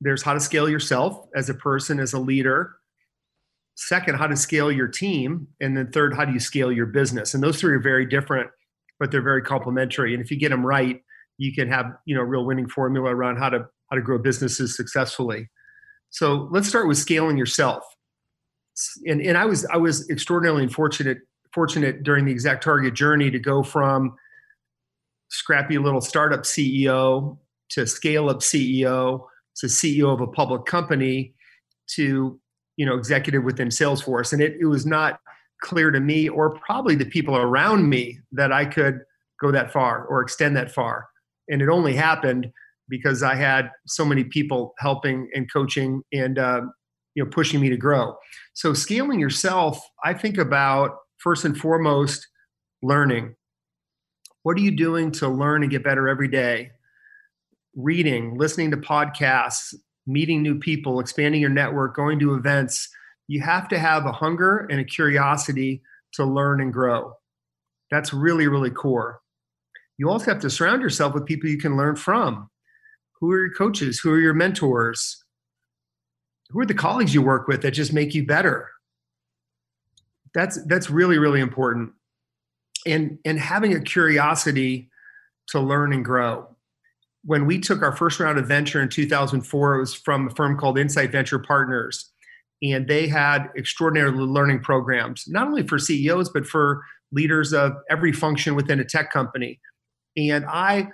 There's 0.00 0.22
how 0.22 0.34
to 0.34 0.40
scale 0.40 0.68
yourself 0.68 1.26
as 1.34 1.48
a 1.48 1.54
person, 1.54 2.00
as 2.00 2.12
a 2.12 2.18
leader. 2.18 2.76
Second, 3.76 4.16
how 4.16 4.26
to 4.26 4.36
scale 4.36 4.70
your 4.70 4.88
team. 4.88 5.48
And 5.60 5.76
then 5.76 5.90
third, 5.90 6.14
how 6.14 6.24
do 6.24 6.32
you 6.32 6.40
scale 6.40 6.70
your 6.70 6.86
business? 6.86 7.34
And 7.34 7.42
those 7.42 7.60
three 7.60 7.74
are 7.74 7.80
very 7.80 8.04
different, 8.04 8.50
but 8.98 9.10
they're 9.10 9.22
very 9.22 9.42
complementary. 9.42 10.14
And 10.14 10.22
if 10.22 10.30
you 10.30 10.36
get 10.36 10.50
them 10.50 10.66
right, 10.66 11.00
you 11.38 11.52
can 11.52 11.68
have 11.68 11.86
you 12.04 12.14
know 12.14 12.20
a 12.20 12.24
real 12.24 12.44
winning 12.44 12.68
formula 12.68 13.14
around 13.14 13.38
how 13.38 13.48
to 13.48 13.66
how 13.90 13.96
to 13.96 14.02
grow 14.02 14.18
businesses 14.18 14.76
successfully. 14.76 15.48
So 16.10 16.48
let's 16.52 16.68
start 16.68 16.86
with 16.86 16.98
scaling 16.98 17.36
yourself. 17.36 17.84
And, 19.06 19.20
and 19.20 19.36
I 19.36 19.44
was 19.44 19.66
I 19.66 19.76
was 19.76 20.08
extraordinarily 20.10 20.68
fortunate 20.68 21.18
fortunate 21.52 22.02
during 22.02 22.24
the 22.24 22.32
exact 22.32 22.62
target 22.62 22.94
journey 22.94 23.30
to 23.30 23.38
go 23.38 23.62
from 23.62 24.14
scrappy 25.28 25.78
little 25.78 26.00
startup 26.00 26.42
CEO 26.42 27.38
to 27.74 27.86
scale 27.86 28.28
up 28.30 28.38
CEO 28.38 29.26
to 29.56 29.66
CEO 29.66 30.12
of 30.12 30.20
a 30.20 30.26
public 30.26 30.64
company 30.66 31.34
to 31.96 32.40
you 32.76 32.86
know 32.86 32.96
executive 32.96 33.44
within 33.44 33.68
Salesforce, 33.68 34.32
and 34.32 34.42
it, 34.42 34.56
it 34.60 34.66
was 34.66 34.86
not 34.86 35.20
clear 35.62 35.90
to 35.90 36.00
me 36.00 36.28
or 36.28 36.58
probably 36.60 36.94
the 36.94 37.06
people 37.06 37.36
around 37.36 37.88
me 37.88 38.18
that 38.32 38.52
I 38.52 38.64
could 38.64 39.00
go 39.40 39.50
that 39.52 39.72
far 39.72 40.04
or 40.06 40.22
extend 40.22 40.56
that 40.56 40.72
far, 40.72 41.08
and 41.48 41.62
it 41.62 41.68
only 41.68 41.94
happened 41.94 42.50
because 42.88 43.22
I 43.22 43.34
had 43.34 43.70
so 43.86 44.04
many 44.04 44.24
people 44.24 44.74
helping 44.78 45.28
and 45.34 45.50
coaching 45.52 46.02
and 46.12 46.38
uh, 46.38 46.62
you 47.14 47.24
know 47.24 47.30
pushing 47.30 47.60
me 47.60 47.70
to 47.70 47.76
grow. 47.76 48.16
So 48.54 48.74
scaling 48.74 49.20
yourself, 49.20 49.80
I 50.04 50.14
think 50.14 50.38
about 50.38 50.96
first 51.18 51.44
and 51.44 51.56
foremost 51.56 52.26
learning 52.82 53.34
What 54.42 54.58
are 54.58 54.60
you 54.60 54.72
doing 54.72 55.10
to 55.12 55.28
learn 55.28 55.62
and 55.62 55.70
get 55.70 55.84
better 55.84 56.08
every 56.08 56.28
day? 56.28 56.72
Reading, 57.76 58.36
listening 58.38 58.70
to 58.70 58.76
podcasts, 58.76 59.74
meeting 60.06 60.42
new 60.42 60.58
people, 60.58 61.00
expanding 61.00 61.40
your 61.40 61.50
network, 61.50 61.96
going 61.96 62.18
to 62.20 62.34
events. 62.34 62.88
You 63.26 63.40
have 63.40 63.68
to 63.68 63.78
have 63.78 64.06
a 64.06 64.12
hunger 64.12 64.66
and 64.70 64.80
a 64.80 64.84
curiosity 64.84 65.82
to 66.12 66.24
learn 66.24 66.60
and 66.60 66.72
grow. 66.72 67.14
That's 67.90 68.12
really, 68.12 68.46
really 68.46 68.70
core. 68.70 69.20
You 69.98 70.10
also 70.10 70.26
have 70.32 70.40
to 70.42 70.50
surround 70.50 70.82
yourself 70.82 71.14
with 71.14 71.26
people 71.26 71.48
you 71.48 71.58
can 71.58 71.76
learn 71.76 71.96
from. 71.96 72.50
Who 73.20 73.30
are 73.32 73.46
your 73.46 73.54
coaches? 73.54 73.98
Who 74.00 74.12
are 74.12 74.20
your 74.20 74.34
mentors? 74.34 75.24
Who 76.50 76.60
are 76.60 76.66
the 76.66 76.74
colleagues 76.74 77.14
you 77.14 77.22
work 77.22 77.48
with 77.48 77.62
that 77.62 77.72
just 77.72 77.92
make 77.92 78.14
you 78.14 78.26
better? 78.26 78.70
That's 80.34 80.62
that's 80.66 80.90
really, 80.90 81.18
really 81.18 81.40
important. 81.40 81.92
And 82.86 83.18
and 83.24 83.38
having 83.38 83.72
a 83.72 83.80
curiosity 83.80 84.90
to 85.48 85.60
learn 85.60 85.92
and 85.92 86.04
grow. 86.04 86.53
When 87.26 87.46
we 87.46 87.58
took 87.58 87.82
our 87.82 87.96
first 87.96 88.20
round 88.20 88.38
of 88.38 88.46
venture 88.46 88.82
in 88.82 88.88
2004, 88.88 89.74
it 89.74 89.80
was 89.80 89.94
from 89.94 90.28
a 90.28 90.30
firm 90.30 90.58
called 90.58 90.78
Insight 90.78 91.10
Venture 91.10 91.38
Partners. 91.38 92.10
And 92.62 92.86
they 92.86 93.08
had 93.08 93.48
extraordinary 93.56 94.10
learning 94.10 94.60
programs 94.60 95.24
not 95.26 95.46
only 95.46 95.66
for 95.66 95.78
ceos 95.78 96.30
but 96.30 96.46
for 96.46 96.82
leaders 97.12 97.52
of 97.52 97.72
every 97.90 98.12
function 98.12 98.54
within 98.54 98.80
a 98.80 98.84
tech 98.84 99.10
company. 99.10 99.60
And 100.16 100.44
i 100.46 100.88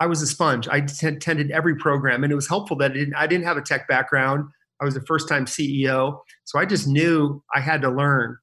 i 0.00 0.06
was 0.06 0.22
a 0.22 0.26
sponge. 0.26 0.68
I 0.68 0.78
attended 0.78 1.50
every 1.50 1.76
program 1.76 2.24
and 2.24 2.32
it 2.32 2.36
was 2.36 2.48
helpful 2.48 2.76
that 2.78 2.92
I 2.92 2.94
didn't, 2.94 3.14
I 3.14 3.26
didn't 3.26 3.44
have 3.44 3.56
a 3.56 3.62
tech 3.62 3.86
background. 3.88 4.48
I 4.80 4.84
was 4.84 4.96
a 4.96 5.02
first 5.02 5.28
time 5.28 5.46
ceo 5.46 6.18
so 6.44 6.58
i 6.58 6.64
just 6.64 6.88
knew 6.88 7.42
i 7.54 7.60
had 7.60 7.82
to 7.82 7.90
learn. 7.90 8.36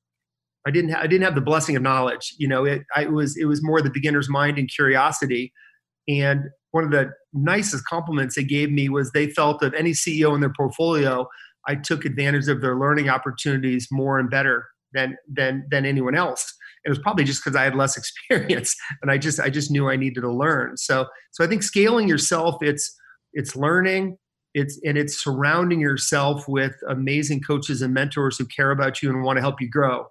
I 0.65 0.71
didn't 0.71 0.91
ha- 0.91 1.01
i 1.01 1.07
didn't 1.07 1.23
have 1.23 1.35
the 1.35 1.41
blessing 1.41 1.75
of 1.75 1.81
knowledge 1.81 2.33
you 2.37 2.47
know 2.47 2.63
it 2.65 2.83
I, 2.95 3.03
it 3.03 3.11
was 3.11 3.35
it 3.37 3.45
was 3.45 3.63
more 3.63 3.81
the 3.81 3.89
beginner's 3.89 4.29
mind 4.29 4.57
and 4.57 4.69
curiosity. 4.69 5.51
And 6.07 6.45
one 6.71 6.83
of 6.83 6.91
the 6.91 7.11
nicest 7.33 7.85
compliments 7.85 8.35
they 8.35 8.43
gave 8.43 8.71
me 8.71 8.89
was 8.89 9.11
they 9.11 9.27
felt 9.27 9.63
of 9.63 9.73
any 9.73 9.91
ceo 9.91 10.33
in 10.35 10.41
their 10.41 10.53
portfolio 10.55 11.27
I 11.67 11.75
took 11.75 12.03
advantage 12.03 12.47
of 12.47 12.61
their 12.61 12.75
learning 12.75 13.09
opportunities 13.09 13.87
more 13.91 14.19
and 14.19 14.29
better 14.29 14.65
than 14.93 15.15
than 15.31 15.67
than 15.69 15.85
anyone 15.85 16.15
else. 16.15 16.53
It 16.85 16.89
was 16.89 16.99
probably 16.99 17.23
just 17.23 17.43
because 17.43 17.55
I 17.55 17.63
had 17.63 17.75
less 17.75 17.97
experience 18.01 18.75
and 19.01 19.11
I 19.11 19.17
just 19.17 19.39
I 19.39 19.49
just 19.49 19.71
knew 19.71 19.89
I 19.89 19.95
needed 19.95 20.21
to 20.21 20.31
learn. 20.31 20.77
So 20.77 21.05
so 21.31 21.43
I 21.43 21.47
think 21.47 21.63
scaling 21.63 22.07
yourself 22.07 22.57
it's 22.61 22.95
it's 23.33 23.55
learning 23.55 24.17
it's 24.55 24.79
and 24.83 24.97
it's 24.97 25.23
surrounding 25.23 25.79
yourself 25.79 26.47
with 26.47 26.73
amazing 26.89 27.41
coaches 27.41 27.83
and 27.83 27.93
mentors 27.93 28.37
who 28.37 28.45
care 28.45 28.71
about 28.71 29.03
you 29.03 29.09
and 29.09 29.23
want 29.23 29.37
to 29.37 29.41
help 29.41 29.61
you 29.61 29.69
grow. 29.69 30.07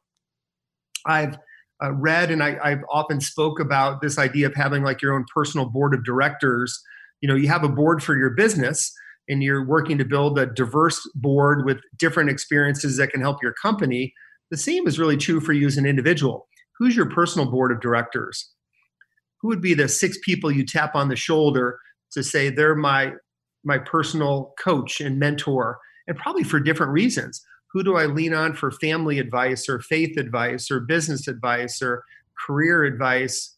I've 1.07 1.39
uh, 1.83 1.93
read 1.93 2.31
and 2.31 2.43
I, 2.43 2.59
I've 2.63 2.83
often 2.91 3.21
spoke 3.21 3.61
about 3.61 4.01
this 4.01 4.19
idea 4.19 4.47
of 4.47 4.55
having 4.55 4.83
like 4.83 5.01
your 5.01 5.15
own 5.15 5.25
personal 5.33 5.67
board 5.67 5.95
of 5.95 6.05
directors. 6.05 6.81
You 7.21 7.29
know, 7.29 7.35
you 7.35 7.49
have 7.49 7.65
a 7.65 7.69
board 7.69 8.03
for 8.03 8.17
your 8.17 8.31
business, 8.31 8.93
and 9.29 9.43
you're 9.43 9.65
working 9.65 9.99
to 9.99 10.05
build 10.05 10.39
a 10.39 10.47
diverse 10.47 11.01
board 11.15 11.65
with 11.65 11.79
different 11.99 12.31
experiences 12.31 12.97
that 12.97 13.11
can 13.11 13.21
help 13.21 13.43
your 13.43 13.55
company, 13.61 14.15
the 14.51 14.57
same 14.57 14.87
is 14.87 14.99
really 14.99 15.17
true 15.17 15.41
for 15.41 15.53
you 15.53 15.67
as 15.67 15.77
an 15.77 15.87
individual. 15.87 16.49
Who's 16.79 16.97
your 16.97 17.11
personal 17.11 17.51
board 17.51 17.71
of 17.71 17.81
directors? 17.81 18.51
Who 19.41 19.49
would 19.49 19.61
be 19.61 19.75
the 19.75 19.89
six 19.89 20.19
people 20.25 20.51
you 20.51 20.65
tap 20.65 20.95
on 20.95 21.09
the 21.09 21.17
shoulder 21.17 21.79
to 22.13 22.23
say 22.23 22.49
they're 22.49 22.75
my 22.75 23.13
my 23.65 23.79
personal 23.79 24.55
coach 24.59 25.01
and 25.01 25.19
mentor 25.19 25.79
and 26.07 26.17
probably 26.17 26.45
for 26.45 26.61
different 26.61 26.93
reasons. 26.93 27.43
Who 27.73 27.83
do 27.85 27.97
I 27.97 28.07
lean 28.07 28.35
on 28.35 28.55
for 28.55 28.71
family 28.71 29.19
advice 29.19 29.69
or 29.69 29.81
faith 29.81 30.17
advice 30.17 30.71
or 30.71 30.81
business 30.81 31.29
advice 31.29 31.83
or 31.83 32.05
career 32.47 32.85
advice? 32.85 33.57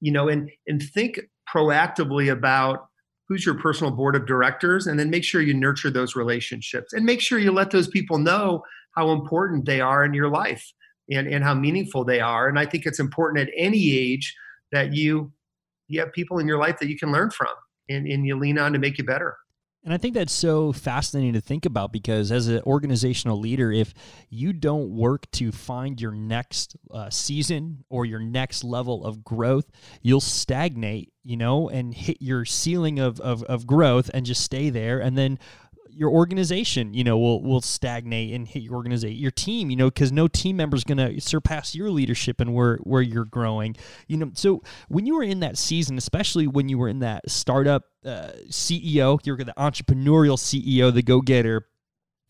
You 0.00 0.12
know, 0.12 0.28
and 0.28 0.50
and 0.66 0.82
think 0.82 1.20
proactively 1.52 2.30
about 2.30 2.88
who's 3.28 3.46
your 3.46 3.58
personal 3.58 3.90
board 3.90 4.16
of 4.16 4.26
directors 4.26 4.86
and 4.86 4.98
then 4.98 5.10
make 5.10 5.24
sure 5.24 5.40
you 5.40 5.54
nurture 5.54 5.90
those 5.90 6.16
relationships 6.16 6.92
and 6.92 7.04
make 7.04 7.20
sure 7.20 7.38
you 7.38 7.52
let 7.52 7.70
those 7.70 7.88
people 7.88 8.18
know 8.18 8.62
how 8.92 9.10
important 9.10 9.64
they 9.64 9.80
are 9.80 10.04
in 10.04 10.14
your 10.14 10.28
life 10.28 10.72
and, 11.10 11.26
and 11.26 11.44
how 11.44 11.54
meaningful 11.54 12.04
they 12.04 12.20
are 12.20 12.48
and 12.48 12.58
i 12.58 12.66
think 12.66 12.86
it's 12.86 13.00
important 13.00 13.48
at 13.48 13.54
any 13.56 13.92
age 13.92 14.34
that 14.72 14.92
you 14.92 15.32
you 15.88 16.00
have 16.00 16.12
people 16.12 16.38
in 16.38 16.48
your 16.48 16.58
life 16.58 16.78
that 16.78 16.88
you 16.88 16.98
can 16.98 17.12
learn 17.12 17.30
from 17.30 17.52
and, 17.88 18.06
and 18.06 18.26
you 18.26 18.38
lean 18.38 18.58
on 18.58 18.72
to 18.72 18.78
make 18.78 18.98
you 18.98 19.04
better 19.04 19.36
and 19.84 19.92
I 19.92 19.98
think 19.98 20.14
that's 20.14 20.32
so 20.32 20.72
fascinating 20.72 21.34
to 21.34 21.42
think 21.42 21.66
about 21.66 21.92
because 21.92 22.32
as 22.32 22.48
an 22.48 22.62
organizational 22.62 23.38
leader, 23.38 23.70
if 23.70 23.92
you 24.30 24.54
don't 24.54 24.88
work 24.88 25.30
to 25.32 25.52
find 25.52 26.00
your 26.00 26.12
next 26.12 26.74
uh, 26.90 27.10
season 27.10 27.84
or 27.90 28.06
your 28.06 28.20
next 28.20 28.64
level 28.64 29.04
of 29.04 29.22
growth, 29.22 29.70
you'll 30.00 30.22
stagnate, 30.22 31.12
you 31.22 31.36
know, 31.36 31.68
and 31.68 31.92
hit 31.92 32.16
your 32.22 32.46
ceiling 32.46 32.98
of, 32.98 33.20
of, 33.20 33.42
of 33.42 33.66
growth 33.66 34.10
and 34.14 34.24
just 34.24 34.42
stay 34.42 34.70
there. 34.70 35.00
And 35.00 35.18
then 35.18 35.38
your 35.96 36.10
organization, 36.10 36.94
you 36.94 37.04
know, 37.04 37.18
will 37.18 37.42
will 37.42 37.60
stagnate 37.60 38.34
and 38.34 38.46
hit 38.46 38.62
your 38.62 38.74
organization, 38.74 39.16
your 39.16 39.30
team, 39.30 39.70
you 39.70 39.76
know, 39.76 39.88
because 39.88 40.12
no 40.12 40.28
team 40.28 40.56
member 40.56 40.76
is 40.76 40.84
going 40.84 40.98
to 40.98 41.20
surpass 41.20 41.74
your 41.74 41.90
leadership 41.90 42.40
and 42.40 42.54
where 42.54 42.76
where 42.78 43.02
you're 43.02 43.24
growing, 43.24 43.76
you 44.06 44.16
know. 44.16 44.30
So 44.34 44.62
when 44.88 45.06
you 45.06 45.16
were 45.16 45.22
in 45.22 45.40
that 45.40 45.58
season, 45.58 45.96
especially 45.98 46.46
when 46.46 46.68
you 46.68 46.78
were 46.78 46.88
in 46.88 47.00
that 47.00 47.30
startup 47.30 47.84
uh, 48.04 48.30
CEO, 48.48 49.18
you're 49.24 49.36
the 49.36 49.54
entrepreneurial 49.56 50.38
CEO, 50.38 50.92
the 50.92 51.02
go 51.02 51.20
getter, 51.20 51.66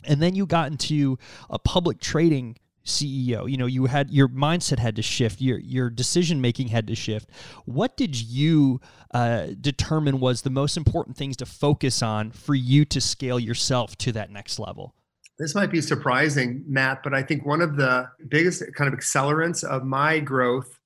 and 0.05 0.23
then 0.23 0.35
you 0.35 0.47
got 0.47 0.71
into 0.71 1.19
a 1.51 1.59
public 1.59 2.01
trading 2.01 2.57
CEO. 2.85 3.51
You 3.51 3.57
know, 3.57 3.67
you 3.67 3.87
had 3.87 4.11
your 4.11 4.29
mindset 4.29 4.79
had 4.79 4.97
to 4.97 5.03
shift, 5.03 5.41
your 5.41 5.59
your 5.59 5.91
decision 5.91 6.41
making 6.41 6.69
had 6.69 6.87
to 6.89 6.95
shift. 6.95 7.31
What 7.65 7.97
did 7.97 8.21
you 8.21 8.81
uh, 9.13 9.49
determine 9.61 10.21
was 10.21 10.43
the 10.43 10.51
most 10.51 10.77
important 10.77 11.17
things 11.17 11.37
to 11.39 11.47
focus 11.47 12.03
on 12.03 12.31
for 12.31 12.55
you 12.55 12.85
to 12.87 13.01
scale 13.01 13.41
yourself 13.41 13.97
to 13.99 14.13
that 14.13 14.31
next 14.31 14.59
level? 14.59 14.95
This 15.39 15.55
might 15.55 15.71
be 15.71 15.81
surprising, 15.81 16.63
Matt, 16.67 17.03
but 17.03 17.13
I 17.13 17.23
think 17.23 17.45
one 17.45 17.61
of 17.61 17.77
the 17.77 18.09
biggest 18.29 18.63
kind 18.77 18.93
of 18.93 18.99
accelerants 18.99 19.65
of 19.65 19.85
my 19.85 20.21
growth 20.21 20.79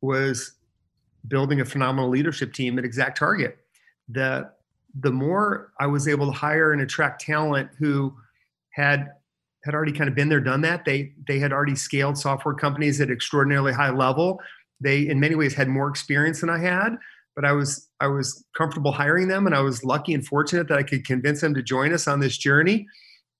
was 0.00 0.52
building 1.28 1.60
a 1.60 1.64
phenomenal 1.64 2.08
leadership 2.08 2.52
team 2.52 2.78
at 2.78 2.84
Exact 2.84 3.18
Target. 3.18 3.58
The 4.08 4.50
the 5.00 5.10
more 5.10 5.72
I 5.80 5.88
was 5.88 6.06
able 6.06 6.26
to 6.26 6.32
hire 6.32 6.72
and 6.72 6.80
attract 6.80 7.22
talent 7.22 7.70
who 7.78 8.14
had 8.70 9.10
had 9.64 9.74
already 9.74 9.92
kind 9.92 10.08
of 10.08 10.14
been 10.14 10.28
there, 10.28 10.40
done 10.40 10.60
that. 10.60 10.84
They 10.84 11.12
they 11.26 11.38
had 11.38 11.52
already 11.52 11.74
scaled 11.74 12.18
software 12.18 12.54
companies 12.54 13.00
at 13.00 13.10
extraordinarily 13.10 13.72
high 13.72 13.90
level. 13.90 14.40
They 14.80 15.08
in 15.08 15.18
many 15.18 15.34
ways 15.34 15.54
had 15.54 15.68
more 15.68 15.88
experience 15.88 16.40
than 16.40 16.50
I 16.50 16.58
had, 16.58 16.96
but 17.34 17.44
I 17.44 17.52
was 17.52 17.88
I 18.00 18.08
was 18.08 18.44
comfortable 18.56 18.92
hiring 18.92 19.28
them, 19.28 19.46
and 19.46 19.54
I 19.54 19.60
was 19.60 19.82
lucky 19.82 20.12
and 20.12 20.26
fortunate 20.26 20.68
that 20.68 20.78
I 20.78 20.82
could 20.82 21.06
convince 21.06 21.40
them 21.40 21.54
to 21.54 21.62
join 21.62 21.92
us 21.92 22.06
on 22.06 22.20
this 22.20 22.36
journey. 22.36 22.86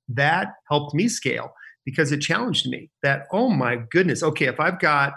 That 0.09 0.49
helped 0.69 0.95
me 0.95 1.09
scale 1.09 1.53
because 1.85 2.11
it 2.11 2.19
challenged 2.19 2.69
me. 2.69 2.91
That 3.03 3.27
oh 3.33 3.51
my 3.51 3.77
goodness, 3.91 4.23
okay, 4.23 4.47
if 4.47 4.59
I've 4.59 4.81
got 4.81 5.13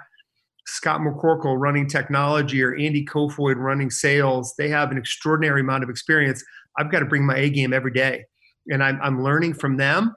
Scott 0.65 0.99
McCorkle 0.99 1.57
running 1.57 1.87
technology 1.87 2.61
or 2.61 2.75
Andy 2.75 3.05
Kofoid 3.05 3.55
running 3.55 3.89
sales, 3.89 4.53
they 4.57 4.67
have 4.67 4.91
an 4.91 4.97
extraordinary 4.97 5.61
amount 5.61 5.83
of 5.83 5.89
experience. 5.89 6.43
I've 6.77 6.91
got 6.91 6.99
to 6.99 7.05
bring 7.05 7.25
my 7.25 7.37
A 7.37 7.49
game 7.49 7.71
every 7.71 7.93
day, 7.93 8.25
and 8.67 8.83
I'm 8.83 8.99
I'm 9.01 9.23
learning 9.23 9.53
from 9.53 9.77
them 9.77 10.13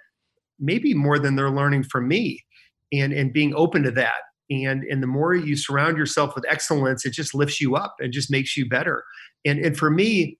maybe 0.61 0.95
more 0.95 1.19
than 1.19 1.37
they're 1.37 1.51
learning 1.51 1.85
from 1.85 2.07
me 2.09 2.45
and 2.93 3.13
and 3.13 3.33
being 3.33 3.55
open 3.55 3.83
to 3.83 3.91
that. 3.93 4.23
And 4.51 4.85
and 4.85 5.03
the 5.03 5.07
more 5.07 5.35
you 5.35 5.57
surround 5.57 5.97
yourself 5.97 6.35
with 6.35 6.45
excellence 6.49 7.05
it 7.07 7.13
just 7.13 7.35
lifts 7.35 7.61
you 7.61 7.77
up 7.77 7.97
and 8.01 8.13
just 8.13 8.31
makes 8.31 8.57
you 8.57 8.69
better. 8.69 9.05
And 9.45 9.59
and 9.59 9.77
for 9.77 9.91
me 9.91 10.39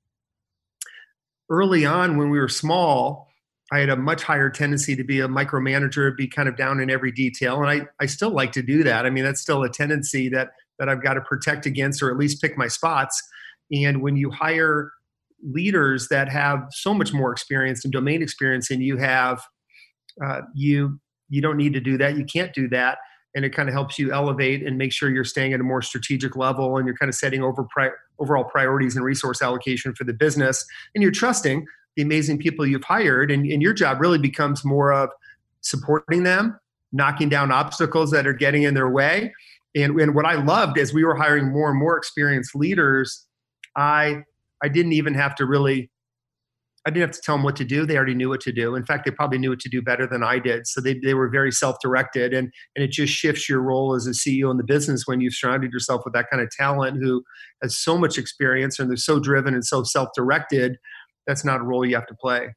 early 1.49 1.85
on 1.85 2.17
when 2.17 2.31
we 2.31 2.39
were 2.39 2.49
small 2.49 3.27
i 3.73 3.81
had 3.81 3.89
a 3.89 3.97
much 3.97 4.23
higher 4.23 4.49
tendency 4.49 4.95
to 4.95 5.03
be 5.03 5.19
a 5.19 5.27
micromanager 5.27 6.17
be 6.17 6.29
kind 6.29 6.49
of 6.49 6.57
down 6.57 6.81
in 6.81 6.91
every 6.91 7.13
detail. 7.13 7.63
And 7.63 7.71
i 7.71 7.87
i 8.01 8.07
still 8.07 8.31
like 8.31 8.53
to 8.53 8.63
do 8.63 8.83
that. 8.85 9.07
I 9.07 9.11
mean 9.11 9.25
that's 9.25 9.41
still 9.41 9.63
a 9.63 9.71
tendency 9.71 10.29
that 10.31 10.51
that 10.79 10.89
i've 10.89 11.03
got 11.03 11.15
to 11.15 11.21
protect 11.23 11.67
against 11.67 12.03
or 12.03 12.11
at 12.11 12.17
least 12.17 12.41
pick 12.43 12.57
my 12.59 12.69
spots. 12.69 13.21
And 13.73 14.03
when 14.03 14.17
you 14.17 14.31
hire 14.31 14.91
leaders 15.43 16.09
that 16.09 16.29
have 16.29 16.67
so 16.71 16.93
much 16.93 17.13
more 17.13 17.33
experience 17.33 17.85
and 17.85 17.93
domain 17.93 18.23
experience 18.23 18.69
than 18.69 18.81
you 18.81 18.97
have 18.97 19.41
uh, 20.25 20.43
you 20.55 21.01
you 21.29 21.41
don't 21.41 21.57
need 21.57 21.73
to 21.75 21.81
do 21.81 21.97
that. 21.99 22.17
You 22.17 22.25
can't 22.25 22.53
do 22.53 22.69
that, 22.69 22.99
and 23.35 23.45
it 23.45 23.55
kind 23.55 23.69
of 23.69 23.75
helps 23.75 23.99
you 23.99 24.13
elevate 24.13 24.67
and 24.67 24.77
make 24.77 24.93
sure 24.93 25.11
you're 25.11 25.25
staying 25.25 25.53
at 25.53 25.61
a 25.61 25.65
more 25.65 25.83
strategic 25.83 26.37
level, 26.37 26.77
and 26.77 26.87
you're 26.87 26.97
kind 26.97 27.09
of 27.09 27.15
setting 27.15 27.43
over 27.43 27.65
pri- 27.65 27.93
overall 28.19 28.45
priorities 28.45 28.97
and 28.97 29.05
resource 29.05 29.43
allocation 29.43 29.95
for 29.95 30.05
the 30.05 30.13
business, 30.13 30.65
and 30.95 31.03
you're 31.03 31.13
trusting 31.13 31.67
the 31.97 32.03
amazing 32.03 32.39
people 32.39 32.67
you've 32.67 32.85
hired, 32.85 33.31
and, 33.31 33.47
and 33.47 33.63
your 33.63 33.73
job 33.73 34.01
really 34.01 34.19
becomes 34.19 34.65
more 34.65 34.93
of 34.93 35.11
supporting 35.61 36.23
them, 36.23 36.59
knocking 36.93 37.29
down 37.29 37.51
obstacles 37.51 38.11
that 38.11 38.27
are 38.27 38.33
getting 38.33 38.63
in 38.63 38.75
their 38.75 38.89
way. 38.89 39.33
And, 39.75 40.01
and 40.01 40.15
what 40.15 40.25
I 40.25 40.35
loved 40.35 40.79
as 40.79 40.93
we 40.93 41.05
were 41.05 41.15
hiring 41.15 41.53
more 41.53 41.71
and 41.71 41.79
more 41.79 41.97
experienced 41.97 42.55
leaders, 42.55 43.27
I 43.77 44.23
I 44.63 44.69
didn't 44.69 44.93
even 44.93 45.15
have 45.15 45.35
to 45.37 45.47
really 45.47 45.91
I 46.87 46.91
didn't 46.91 47.09
have 47.09 47.17
to 47.17 47.21
tell 47.23 47.37
them 47.37 47.43
what 47.43 47.57
to 47.57 47.65
do. 47.65 47.85
They 47.85 47.97
already 47.97 48.15
knew 48.15 48.31
what 48.31 48.41
to 48.43 48.53
do. 48.53 48.75
In 48.75 48.85
fact, 48.85 49.05
they 49.05 49.11
probably 49.11 49.39
knew 49.39 49.51
what 49.51 49.61
to 49.61 49.69
do 49.69 49.83
better 49.83 50.07
than 50.07 50.23
I 50.23 50.39
did. 50.39 50.67
So 50.67 50.81
they, 50.81 50.95
they 50.95 51.13
were 51.13 51.29
very 51.29 51.53
self-directed 51.53 52.33
and, 52.33 52.51
and 52.75 52.83
it 52.83 52.91
just 52.91 53.13
shifts 53.13 53.49
your 53.49 53.61
role 53.61 53.95
as 53.95 54.07
a 54.07 54.11
CEO 54.11 54.51
in 54.51 54.57
the 54.57 54.65
business 54.65 55.03
when 55.07 55.21
you've 55.21 55.35
surrounded 55.35 55.73
yourself 55.73 56.03
with 56.05 56.15
that 56.15 56.31
kind 56.31 56.43
of 56.43 56.51
talent 56.51 57.03
who 57.03 57.23
has 57.63 57.77
so 57.77 57.99
much 57.99 58.17
experience 58.17 58.79
and 58.79 58.89
they're 58.89 58.97
so 58.97 59.21
driven 59.21 59.53
and 59.53 59.65
so 59.65 59.83
self-directed. 59.83 60.79
That's 61.27 61.45
not 61.45 61.61
a 61.61 61.65
role 61.65 61.85
you 61.85 61.97
have 61.97 62.07
to 62.07 62.15
play. 62.15 62.55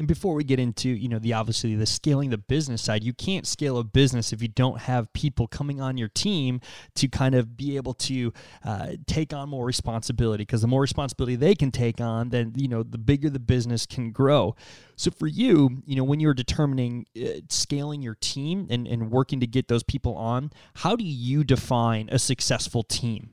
And 0.00 0.08
before 0.08 0.32
we 0.32 0.44
get 0.44 0.58
into, 0.58 0.88
you 0.88 1.10
know, 1.10 1.18
the 1.18 1.34
obviously 1.34 1.74
the 1.74 1.84
scaling 1.84 2.30
the 2.30 2.38
business 2.38 2.80
side, 2.80 3.04
you 3.04 3.12
can't 3.12 3.46
scale 3.46 3.76
a 3.76 3.84
business 3.84 4.32
if 4.32 4.40
you 4.40 4.48
don't 4.48 4.80
have 4.80 5.12
people 5.12 5.46
coming 5.46 5.78
on 5.78 5.98
your 5.98 6.08
team 6.08 6.62
to 6.94 7.06
kind 7.06 7.34
of 7.34 7.54
be 7.54 7.76
able 7.76 7.92
to 7.92 8.32
uh, 8.64 8.92
take 9.06 9.34
on 9.34 9.50
more 9.50 9.66
responsibility. 9.66 10.40
Because 10.40 10.62
the 10.62 10.68
more 10.68 10.80
responsibility 10.80 11.36
they 11.36 11.54
can 11.54 11.70
take 11.70 12.00
on, 12.00 12.30
then 12.30 12.54
you 12.56 12.66
know, 12.66 12.82
the 12.82 12.96
bigger 12.96 13.28
the 13.28 13.38
business 13.38 13.84
can 13.84 14.10
grow. 14.10 14.56
So 14.96 15.10
for 15.10 15.26
you, 15.26 15.82
you 15.84 15.96
know, 15.96 16.04
when 16.04 16.18
you're 16.18 16.32
determining 16.32 17.04
uh, 17.22 17.42
scaling 17.50 18.00
your 18.00 18.16
team 18.22 18.68
and, 18.70 18.88
and 18.88 19.10
working 19.10 19.38
to 19.40 19.46
get 19.46 19.68
those 19.68 19.82
people 19.82 20.16
on, 20.16 20.50
how 20.76 20.96
do 20.96 21.04
you 21.04 21.44
define 21.44 22.08
a 22.10 22.18
successful 22.18 22.82
team? 22.84 23.32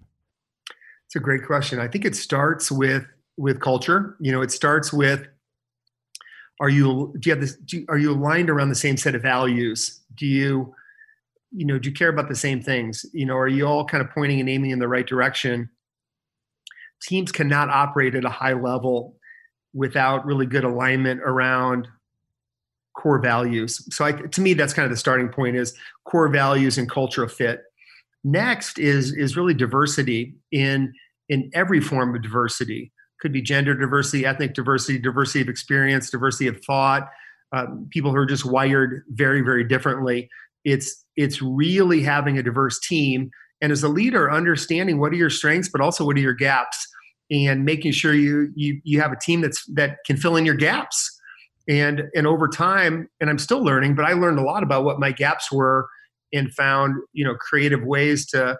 It's 1.06 1.16
a 1.16 1.22
great 1.22 1.46
question. 1.46 1.80
I 1.80 1.88
think 1.88 2.04
it 2.04 2.18
starts 2.18 2.70
with 2.70 3.06
with 3.38 3.62
culture. 3.62 4.18
You 4.20 4.34
know, 4.34 4.42
it 4.42 4.52
starts 4.52 4.92
with 4.92 5.28
are 6.60 6.70
you 6.70 7.14
do 7.20 7.30
you 7.30 7.36
have 7.36 7.42
this 7.42 7.56
do, 7.58 7.86
are 7.90 7.98
you 7.98 8.12
aligned 8.12 8.50
around 8.50 8.70
the 8.70 8.76
same 8.76 8.98
set 8.98 9.16
of 9.16 9.22
values? 9.22 10.02
Do 10.16 10.26
you 10.26 10.74
you 11.52 11.66
know 11.66 11.78
do 11.78 11.90
you 11.90 11.96
care 11.96 12.10
about 12.10 12.30
the 12.30 12.36
same 12.36 12.62
things? 12.62 13.06
You 13.14 13.26
know 13.26 13.38
are 13.38 13.48
you 13.48 13.66
all 13.66 13.86
kind 13.86 14.02
of 14.02 14.10
pointing 14.12 14.40
and 14.40 14.50
aiming 14.50 14.72
in 14.72 14.80
the 14.80 14.88
right 14.88 15.06
direction? 15.06 15.70
Teams 17.02 17.32
cannot 17.32 17.70
operate 17.70 18.16
at 18.16 18.26
a 18.26 18.30
high 18.30 18.54
level 18.54 19.16
without 19.74 20.26
really 20.26 20.48
good 20.48 20.64
alignment 20.64 21.22
around 21.24 21.88
core 22.98 23.20
values. 23.20 23.86
So 23.94 24.06
I, 24.06 24.14
to 24.14 24.42
me 24.42 24.54
that's 24.54 24.74
kind 24.74 24.86
of 24.86 24.92
the 24.92 24.98
starting 24.98 25.30
point 25.30 25.56
is 25.56 25.76
core 26.06 26.30
values 26.30 26.80
and 26.80 26.90
cultural 26.90 27.28
fit. 27.28 27.62
Next 28.24 28.80
is 28.80 29.14
is 29.14 29.38
really 29.38 29.54
diversity 29.54 30.36
in 30.52 30.94
in 31.30 31.52
every 31.54 31.82
form 31.82 32.16
of 32.16 32.24
diversity 32.24 32.92
could 33.20 33.34
be 33.34 33.42
gender 33.42 33.74
diversity, 33.74 34.26
ethnic 34.26 34.54
diversity, 34.54 35.00
diversity 35.00 35.42
of 35.42 35.50
experience, 35.50 36.10
diversity 36.10 36.48
of 36.48 36.64
thought, 36.64 37.10
um, 37.52 37.88
people 37.92 38.12
who 38.12 38.18
are 38.18 38.26
just 38.26 38.46
wired 38.46 39.04
very, 39.10 39.42
very 39.42 39.64
differently. 39.64 40.30
It's 40.66 41.06
it's 41.16 41.42
really 41.42 42.02
having 42.02 42.38
a 42.38 42.44
diverse 42.44 42.80
team, 42.80 43.30
and 43.62 43.72
as 43.72 43.84
a 43.84 43.88
leader, 43.88 44.32
understanding 44.32 45.00
what 45.00 45.14
are 45.14 45.16
your 45.16 45.30
strengths, 45.30 45.70
but 45.70 45.82
also 45.82 46.06
what 46.06 46.18
are 46.18 46.22
your 46.22 46.34
gaps, 46.34 46.88
and 47.32 47.64
making 47.64 47.94
sure 47.94 48.14
you 48.14 48.52
you 48.56 48.82
you 48.84 49.02
have 49.02 49.12
a 49.12 49.18
team 49.22 49.42
that's 49.42 49.66
that 49.74 49.98
can 50.06 50.18
fill 50.18 50.36
in 50.36 50.46
your 50.46 50.56
gaps. 50.56 51.14
And 51.70 52.04
and 52.16 52.28
over 52.28 52.48
time, 52.48 53.10
and 53.20 53.30
I'm 53.30 53.40
still 53.40 53.64
learning, 53.64 53.96
but 53.96 54.06
I 54.06 54.14
learned 54.14 54.40
a 54.40 54.44
lot 54.44 54.64
about 54.64 54.84
what 54.84 55.00
my 55.00 55.12
gaps 55.12 55.52
were, 55.52 55.88
and 56.34 56.54
found 56.54 56.96
you 57.14 57.24
know 57.24 57.36
creative 57.36 57.84
ways 57.84 58.26
to 58.28 58.58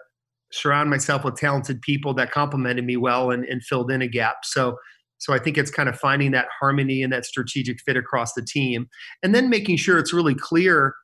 surround 0.52 0.90
myself 0.90 1.24
with 1.24 1.36
talented 1.36 1.80
people 1.82 2.14
that 2.14 2.30
complemented 2.30 2.84
me 2.84 2.96
well 2.96 3.30
and, 3.30 3.44
and 3.44 3.62
filled 3.62 3.90
in 3.90 4.02
a 4.02 4.08
gap. 4.08 4.38
So 4.44 4.76
so 5.20 5.32
I 5.32 5.38
think 5.40 5.58
it's 5.58 5.70
kind 5.70 5.88
of 5.88 5.98
finding 5.98 6.30
that 6.30 6.46
harmony 6.60 7.02
and 7.02 7.12
that 7.12 7.24
strategic 7.24 7.80
fit 7.80 7.96
across 7.96 8.34
the 8.34 8.42
team, 8.42 8.88
and 9.22 9.34
then 9.34 9.50
making 9.50 9.76
sure 9.76 9.98
it's 9.98 10.12
really 10.12 10.34
clear 10.34 10.94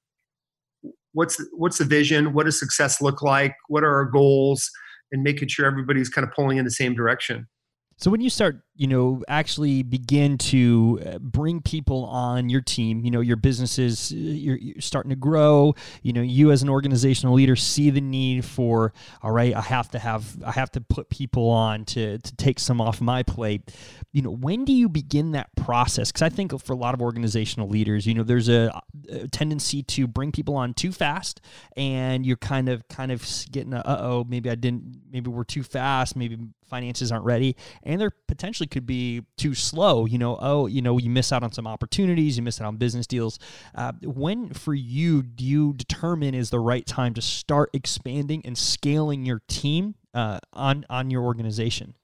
what's 1.13 1.43
what's 1.53 1.79
the 1.79 1.85
vision, 1.85 2.33
what 2.33 2.47
does 2.47 2.59
success 2.59 3.01
look 3.01 3.23
like, 3.23 3.55
what 3.69 3.83
are 3.83 3.95
our 3.95 4.05
goals, 4.05 4.71
and 5.11 5.23
making 5.23 5.49
sure 5.49 5.67
everybody's 5.67 6.09
kind 6.09 6.27
of 6.27 6.33
pulling 6.35 6.59
in 6.59 6.65
the 6.65 6.71
same 6.71 6.95
direction. 6.95 7.49
So 7.97 8.11
when 8.11 8.21
you 8.21 8.31
start, 8.31 8.61
you 8.77 8.89
know, 8.89 9.23
actually 9.29 9.85
begin 9.85 10.37
to 10.37 11.01
uh, 11.07 11.19
bring 11.21 11.61
people 11.61 12.07
on 12.07 12.49
your 12.49 12.61
team, 12.61 13.05
you 13.05 13.11
know, 13.11 13.21
your 13.21 13.37
businesses, 13.37 14.11
uh, 14.13 14.17
you're, 14.17 14.57
you're, 14.57 14.81
starting 14.81 15.11
to 15.11 15.17
grow. 15.17 15.75
You 16.03 16.13
know, 16.13 16.23
you 16.23 16.51
as 16.51 16.63
an 16.63 16.69
organizational 16.69 17.35
leader 17.35 17.55
see 17.55 17.91
the 17.91 18.01
need 18.01 18.45
for, 18.45 18.93
all 19.23 19.31
right, 19.31 19.55
I 19.55 19.61
have 19.61 19.91
to 19.91 20.01
have, 20.01 20.37
I 20.45 20.51
have 20.51 20.73
to 20.73 20.81
put 20.81 21.09
people 21.09 21.51
on 21.51 21.85
to 21.87 22.19
to 22.19 22.37
take 22.37 22.59
some 22.59 22.81
off 22.81 23.01
my 23.01 23.23
plate. 23.23 23.73
You 24.13 24.23
know, 24.23 24.31
when 24.31 24.65
do 24.65 24.73
you 24.73 24.89
begin 24.89 25.33
that 25.33 25.55
process? 25.55 26.11
Because 26.11 26.23
I 26.23 26.29
think 26.29 26.59
for 26.61 26.73
a 26.73 26.77
lot 26.77 26.95
of 26.95 27.01
organizational 27.01 27.69
leaders, 27.69 28.07
you 28.07 28.15
know, 28.15 28.25
there's 28.25 28.49
a, 28.49 28.81
a, 29.09 29.29
tendency 29.29 29.83
to 29.85 30.07
bring 30.09 30.33
people 30.33 30.57
on 30.57 30.75
too 30.75 30.91
fast, 30.91 31.41
and 31.77 32.27
you're 32.27 32.37
kind 32.37 32.69
of 32.69 32.87
kind 32.89 33.13
of 33.13 33.25
getting, 33.53 33.75
uh 33.75 33.83
oh, 34.01 34.25
maybe 34.29 34.51
I 34.51 34.57
didn't, 34.57 35.01
maybe 35.13 35.31
we're 35.31 35.45
too 35.45 35.63
fast, 35.63 36.17
maybe 36.17 36.39
finances 36.65 37.13
aren't 37.13 37.25
ready 37.25 37.57
and 37.83 38.01
they're 38.01 38.11
potentially 38.11 38.64
could 38.71 38.87
be 38.87 39.23
too 39.37 39.55
slow 39.55 40.07
you 40.07 40.19
know 40.19 40.39
oh 40.41 40.67
you 40.67 40.83
know 40.83 40.99
you 40.99 41.11
miss 41.11 41.33
out 41.33 41.43
on 41.43 41.53
some 41.53 41.67
opportunities 41.67 42.37
you 42.37 42.43
miss 42.43 42.61
out 42.61 42.67
on 42.67 42.77
business 42.77 43.07
deals. 43.07 43.39
Uh, 43.75 43.93
when 44.03 44.51
for 44.53 44.75
you 44.75 45.23
do 45.23 45.45
you 45.45 45.73
determine 45.75 46.35
is 46.35 46.51
the 46.51 46.61
right 46.61 46.87
time 46.87 47.15
to 47.15 47.23
start 47.23 47.71
expanding 47.73 48.43
and 48.45 48.57
scaling 48.57 49.25
your 49.25 49.43
team 49.49 49.95
uh, 50.15 50.39
on 50.53 50.85
on 50.91 51.11
your 51.11 51.23
organization? 51.23 51.95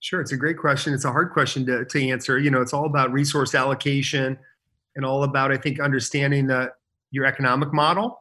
Sure 0.00 0.20
it's 0.20 0.32
a 0.32 0.36
great 0.36 0.58
question. 0.58 0.92
It's 0.92 1.04
a 1.04 1.12
hard 1.12 1.32
question 1.32 1.64
to, 1.66 1.84
to 1.84 2.08
answer. 2.08 2.38
You 2.38 2.50
know 2.50 2.60
it's 2.60 2.72
all 2.72 2.86
about 2.86 3.12
resource 3.12 3.54
allocation 3.54 4.38
and 4.96 5.04
all 5.04 5.24
about 5.24 5.50
i 5.50 5.56
think 5.56 5.80
understanding 5.80 6.46
the 6.46 6.72
your 7.10 7.26
economic 7.26 7.72
model. 7.72 8.20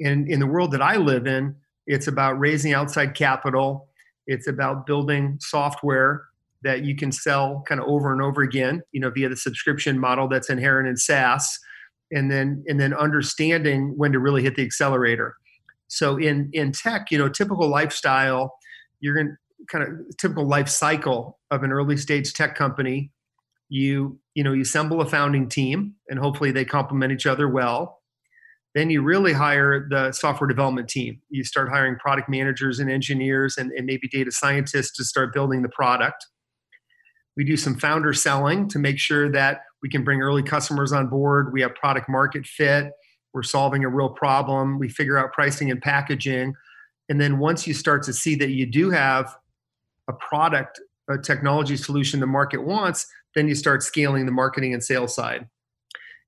And 0.00 0.28
in 0.28 0.38
the 0.40 0.46
world 0.46 0.72
that 0.72 0.82
i 0.82 0.96
live 0.96 1.26
in 1.26 1.56
it's 1.88 2.06
about 2.06 2.38
raising 2.38 2.74
outside 2.74 3.14
capital. 3.14 3.88
It's 4.26 4.46
about 4.46 4.86
building 4.86 5.38
software 5.40 6.27
that 6.62 6.84
you 6.84 6.96
can 6.96 7.12
sell 7.12 7.62
kind 7.66 7.80
of 7.80 7.86
over 7.86 8.12
and 8.12 8.20
over 8.20 8.42
again, 8.42 8.82
you 8.92 9.00
know, 9.00 9.10
via 9.10 9.28
the 9.28 9.36
subscription 9.36 9.98
model 9.98 10.28
that's 10.28 10.50
inherent 10.50 10.88
in 10.88 10.96
SaaS, 10.96 11.58
and 12.10 12.30
then 12.30 12.64
and 12.66 12.80
then 12.80 12.94
understanding 12.94 13.94
when 13.96 14.12
to 14.12 14.18
really 14.18 14.42
hit 14.42 14.56
the 14.56 14.64
accelerator. 14.64 15.34
So 15.88 16.16
in 16.16 16.50
in 16.52 16.72
tech, 16.72 17.10
you 17.10 17.18
know, 17.18 17.28
typical 17.28 17.68
lifestyle, 17.68 18.54
you're 19.00 19.14
going 19.14 19.36
kind 19.70 19.84
of 19.84 20.16
typical 20.18 20.46
life 20.46 20.68
cycle 20.68 21.38
of 21.50 21.62
an 21.62 21.72
early 21.72 21.96
stage 21.96 22.32
tech 22.32 22.54
company. 22.54 23.10
You 23.68 24.18
you 24.34 24.42
know 24.42 24.52
you 24.52 24.62
assemble 24.62 25.00
a 25.00 25.06
founding 25.06 25.48
team, 25.48 25.94
and 26.08 26.18
hopefully 26.18 26.50
they 26.50 26.64
complement 26.64 27.12
each 27.12 27.26
other 27.26 27.48
well. 27.48 27.98
Then 28.74 28.90
you 28.90 29.02
really 29.02 29.32
hire 29.32 29.86
the 29.88 30.12
software 30.12 30.46
development 30.46 30.88
team. 30.88 31.20
You 31.30 31.42
start 31.42 31.68
hiring 31.68 31.96
product 31.96 32.28
managers 32.28 32.78
and 32.78 32.90
engineers 32.90 33.56
and, 33.56 33.72
and 33.72 33.86
maybe 33.86 34.08
data 34.08 34.30
scientists 34.30 34.94
to 34.96 35.04
start 35.04 35.32
building 35.32 35.62
the 35.62 35.70
product. 35.70 36.26
We 37.38 37.44
do 37.44 37.56
some 37.56 37.76
founder 37.76 38.12
selling 38.12 38.68
to 38.70 38.80
make 38.80 38.98
sure 38.98 39.30
that 39.30 39.60
we 39.80 39.88
can 39.88 40.02
bring 40.02 40.20
early 40.20 40.42
customers 40.42 40.92
on 40.92 41.06
board. 41.06 41.52
We 41.52 41.60
have 41.62 41.72
product 41.76 42.08
market 42.08 42.44
fit. 42.44 42.90
We're 43.32 43.44
solving 43.44 43.84
a 43.84 43.88
real 43.88 44.08
problem. 44.08 44.80
We 44.80 44.88
figure 44.88 45.16
out 45.16 45.32
pricing 45.32 45.70
and 45.70 45.80
packaging. 45.80 46.54
And 47.08 47.20
then 47.20 47.38
once 47.38 47.64
you 47.64 47.74
start 47.74 48.02
to 48.02 48.12
see 48.12 48.34
that 48.34 48.50
you 48.50 48.66
do 48.66 48.90
have 48.90 49.36
a 50.08 50.12
product, 50.14 50.80
a 51.08 51.16
technology 51.16 51.76
solution 51.76 52.18
the 52.18 52.26
market 52.26 52.64
wants, 52.64 53.06
then 53.36 53.46
you 53.46 53.54
start 53.54 53.84
scaling 53.84 54.26
the 54.26 54.32
marketing 54.32 54.74
and 54.74 54.82
sales 54.82 55.14
side. 55.14 55.46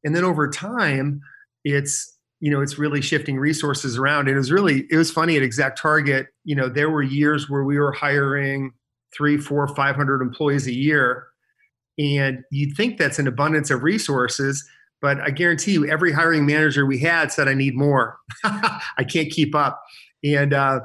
And 0.04 0.14
then 0.14 0.22
over 0.22 0.48
time, 0.48 1.22
it's 1.64 2.16
you 2.38 2.52
know 2.52 2.62
it's 2.62 2.78
really 2.78 3.02
shifting 3.02 3.38
resources 3.38 3.98
around 3.98 4.26
it 4.26 4.34
was 4.34 4.50
really 4.50 4.86
it 4.90 4.96
was 4.96 5.10
funny 5.10 5.36
at 5.36 5.42
exact 5.42 5.78
target 5.78 6.28
you 6.42 6.56
know 6.56 6.70
there 6.70 6.88
were 6.88 7.02
years 7.02 7.50
where 7.50 7.64
we 7.64 7.78
were 7.78 7.92
hiring 7.92 8.72
three 9.16 9.36
four 9.38 9.66
five 9.68 9.96
hundred 9.96 10.22
employees 10.22 10.66
a 10.66 10.74
year. 10.74 11.26
And 11.98 12.44
you'd 12.50 12.76
think 12.76 12.98
that's 12.98 13.18
an 13.18 13.26
abundance 13.26 13.70
of 13.70 13.82
resources 13.82 14.64
but 15.02 15.18
i 15.20 15.30
guarantee 15.30 15.72
you 15.72 15.86
every 15.86 16.12
hiring 16.12 16.46
manager 16.46 16.84
we 16.86 16.98
had 16.98 17.32
said 17.32 17.48
i 17.48 17.54
need 17.54 17.74
more. 17.74 18.16
I 18.44 19.04
can't 19.08 19.30
keep 19.30 19.54
up. 19.54 19.82
And 20.22 20.52
uh, 20.52 20.80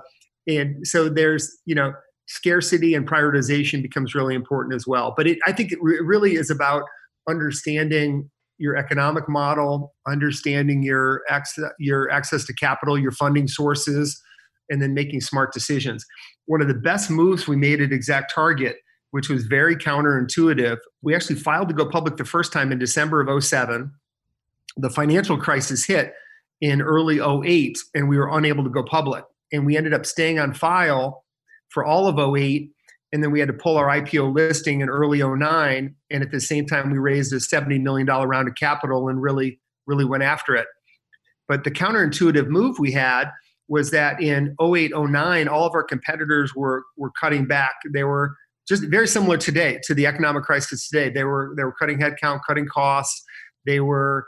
and 0.48 0.88
so 0.88 1.10
there's 1.10 1.56
you 1.66 1.76
know 1.76 1.94
scarcity 2.28 2.96
and 2.96 3.08
prioritization 3.08 3.82
becomes 3.82 4.16
really 4.16 4.36
important 4.36 4.74
as 4.74 4.88
well. 4.88 5.14
But 5.16 5.28
it, 5.28 5.38
i 5.46 5.52
think 5.52 5.72
it 5.72 5.80
re- 5.82 6.00
really 6.00 6.36
is 6.36 6.50
about 6.50 6.84
understanding 7.30 8.30
your 8.58 8.78
economic 8.78 9.28
model, 9.28 9.94
understanding 10.08 10.82
your 10.82 11.22
access, 11.30 11.70
your 11.78 12.10
access 12.10 12.46
to 12.46 12.54
capital, 12.54 12.98
your 12.98 13.12
funding 13.12 13.48
sources, 13.48 14.22
and 14.70 14.82
then 14.82 14.94
making 14.94 15.22
smart 15.22 15.54
decisions. 15.54 16.06
One 16.46 16.62
of 16.62 16.68
the 16.68 16.74
best 16.74 17.10
moves 17.10 17.48
we 17.48 17.56
made 17.56 17.82
at 17.82 17.92
Exact 17.92 18.34
Target, 18.34 18.78
which 19.12 19.30
was 19.30 19.46
very 19.46 19.76
counterintuitive, 19.76 20.78
we 21.02 21.16
actually 21.16 21.36
filed 21.36 21.70
to 21.70 21.76
go 21.76 21.88
public 21.88 22.18
the 22.18 22.26
first 22.26 22.52
time 22.52 22.72
in 22.72 22.80
December 22.80 23.22
of 23.22 23.44
07. 23.44 23.92
The 24.78 24.90
financial 24.90 25.38
crisis 25.38 25.86
hit 25.86 26.14
in 26.62 26.82
early 26.82 27.20
08, 27.20 27.78
and 27.94 28.10
we 28.10 28.18
were 28.18 28.30
unable 28.38 28.64
to 28.64 28.70
go 28.70 28.84
public. 28.84 29.24
And 29.52 29.66
we 29.66 29.78
ended 29.78 29.94
up 29.94 30.06
staying 30.06 30.40
on 30.40 30.54
file 30.54 31.24
for 31.70 31.84
all 31.86 32.08
of 32.08 32.36
08 32.36 32.72
and 33.16 33.24
then 33.24 33.32
we 33.32 33.40
had 33.40 33.48
to 33.48 33.54
pull 33.54 33.78
our 33.78 33.88
IPO 33.88 34.36
listing 34.36 34.82
in 34.82 34.90
early 34.90 35.24
09 35.24 35.96
and 36.10 36.24
at 36.24 36.32
the 36.32 36.42
same 36.42 36.66
time 36.66 36.92
we 36.92 36.98
raised 36.98 37.32
a 37.34 37.40
70 37.40 37.80
million 37.80 38.06
dollar 38.06 38.28
round 38.28 38.48
of 38.48 38.56
capital 38.56 39.08
and 39.08 39.22
really 39.22 39.60
really 39.88 40.06
went 40.06 40.24
after 40.24 40.56
it 40.56 40.68
but 41.48 41.64
the 41.64 41.72
counterintuitive 41.72 42.48
move 42.48 42.78
we 42.80 42.92
had 42.92 43.26
was 43.68 43.92
that 43.92 44.22
in 44.22 44.56
08 44.62 44.92
09 44.96 45.48
all 45.48 45.66
of 45.66 45.74
our 45.74 45.84
competitors 45.84 46.54
were 46.56 46.84
were 46.98 47.12
cutting 47.20 47.46
back 47.46 47.74
they 47.94 48.04
were 48.04 48.36
just 48.68 48.84
very 48.86 49.08
similar 49.08 49.38
today 49.38 49.80
to 49.84 49.94
the 49.94 50.08
economic 50.08 50.44
crisis 50.44 50.90
today. 50.90 51.10
They 51.10 51.24
were 51.24 51.54
they 51.56 51.64
were 51.64 51.74
cutting 51.74 52.00
headcount, 52.00 52.42
cutting 52.48 52.68
costs. 52.68 53.24
They 53.66 53.80
were 53.80 54.28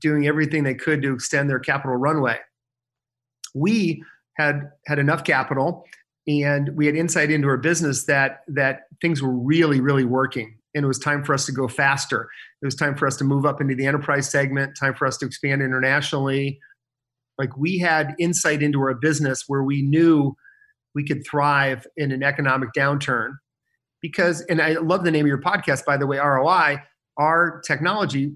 doing 0.00 0.26
everything 0.26 0.64
they 0.64 0.74
could 0.74 1.02
to 1.02 1.14
extend 1.14 1.48
their 1.48 1.60
capital 1.60 1.96
runway. 1.96 2.38
We 3.54 4.02
had 4.36 4.70
had 4.86 4.98
enough 4.98 5.24
capital 5.24 5.84
and 6.26 6.70
we 6.74 6.86
had 6.86 6.96
insight 6.96 7.30
into 7.30 7.48
our 7.48 7.56
business 7.56 8.04
that 8.06 8.40
that 8.48 8.82
things 9.00 9.22
were 9.22 9.32
really 9.32 9.80
really 9.80 10.04
working 10.04 10.56
and 10.74 10.84
it 10.84 10.86
was 10.86 10.98
time 10.98 11.22
for 11.22 11.34
us 11.34 11.44
to 11.46 11.52
go 11.52 11.66
faster 11.66 12.30
it 12.62 12.64
was 12.64 12.76
time 12.76 12.96
for 12.96 13.06
us 13.06 13.16
to 13.16 13.24
move 13.24 13.44
up 13.44 13.60
into 13.60 13.74
the 13.74 13.84
enterprise 13.84 14.30
segment 14.30 14.74
time 14.78 14.94
for 14.94 15.04
us 15.04 15.18
to 15.18 15.26
expand 15.26 15.60
internationally 15.60 16.60
like 17.38 17.56
we 17.56 17.78
had 17.78 18.14
insight 18.18 18.62
into 18.62 18.80
our 18.80 18.94
business 18.94 19.44
where 19.46 19.62
we 19.62 19.82
knew 19.82 20.34
we 20.94 21.04
could 21.04 21.26
thrive 21.26 21.86
in 21.96 22.12
an 22.12 22.22
economic 22.22 22.70
downturn 22.76 23.30
because 24.00 24.42
and 24.42 24.60
i 24.60 24.72
love 24.74 25.04
the 25.04 25.10
name 25.10 25.24
of 25.24 25.28
your 25.28 25.40
podcast 25.40 25.84
by 25.84 25.96
the 25.96 26.06
way 26.06 26.18
roi 26.18 26.76
our 27.18 27.60
technology 27.66 28.32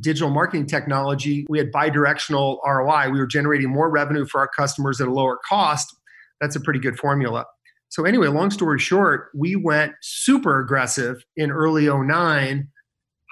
digital 0.00 0.30
marketing 0.30 0.66
technology 0.66 1.44
we 1.48 1.58
had 1.58 1.70
bidirectional 1.72 2.58
roi 2.66 3.10
we 3.10 3.18
were 3.18 3.26
generating 3.26 3.68
more 3.68 3.90
revenue 3.90 4.24
for 4.24 4.40
our 4.40 4.48
customers 4.56 5.00
at 5.00 5.08
a 5.08 5.12
lower 5.12 5.38
cost 5.48 5.94
that's 6.42 6.56
a 6.56 6.60
pretty 6.60 6.80
good 6.80 6.98
formula. 6.98 7.46
So 7.88 8.04
anyway, 8.04 8.26
long 8.26 8.50
story 8.50 8.80
short, 8.80 9.28
we 9.34 9.54
went 9.54 9.92
super 10.02 10.58
aggressive 10.58 11.24
in 11.36 11.50
early 11.50 11.86
09 11.86 12.68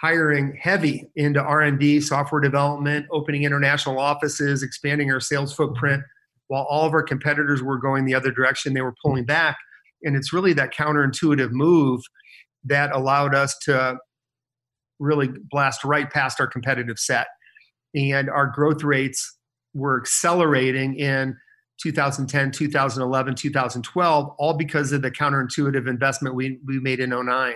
hiring 0.00 0.56
heavy 0.60 1.10
into 1.16 1.40
R&D, 1.42 2.00
software 2.00 2.40
development, 2.40 3.06
opening 3.10 3.42
international 3.42 3.98
offices, 3.98 4.62
expanding 4.62 5.12
our 5.12 5.20
sales 5.20 5.52
footprint 5.52 6.02
while 6.50 6.66
all 6.68 6.84
of 6.84 6.92
our 6.92 7.02
competitors 7.02 7.62
were 7.62 7.78
going 7.78 8.04
the 8.04 8.14
other 8.14 8.32
direction, 8.32 8.74
they 8.74 8.80
were 8.80 8.94
pulling 9.04 9.24
back. 9.24 9.56
And 10.02 10.16
it's 10.16 10.32
really 10.32 10.52
that 10.54 10.74
counterintuitive 10.74 11.52
move 11.52 12.00
that 12.64 12.90
allowed 12.92 13.36
us 13.36 13.56
to 13.58 13.98
really 14.98 15.28
blast 15.48 15.84
right 15.84 16.10
past 16.10 16.40
our 16.40 16.48
competitive 16.48 16.98
set. 16.98 17.28
And 17.94 18.28
our 18.28 18.48
growth 18.48 18.82
rates 18.82 19.38
were 19.74 20.00
accelerating 20.00 20.96
in 20.96 21.36
2010, 21.80 22.50
2011, 22.50 23.34
2012, 23.36 24.34
all 24.36 24.54
because 24.54 24.90
of 24.90 25.02
the 25.02 25.10
counterintuitive 25.10 25.88
investment 25.88 26.34
we, 26.34 26.58
we 26.66 26.80
made 26.80 26.98
in 26.98 27.10
09. 27.10 27.54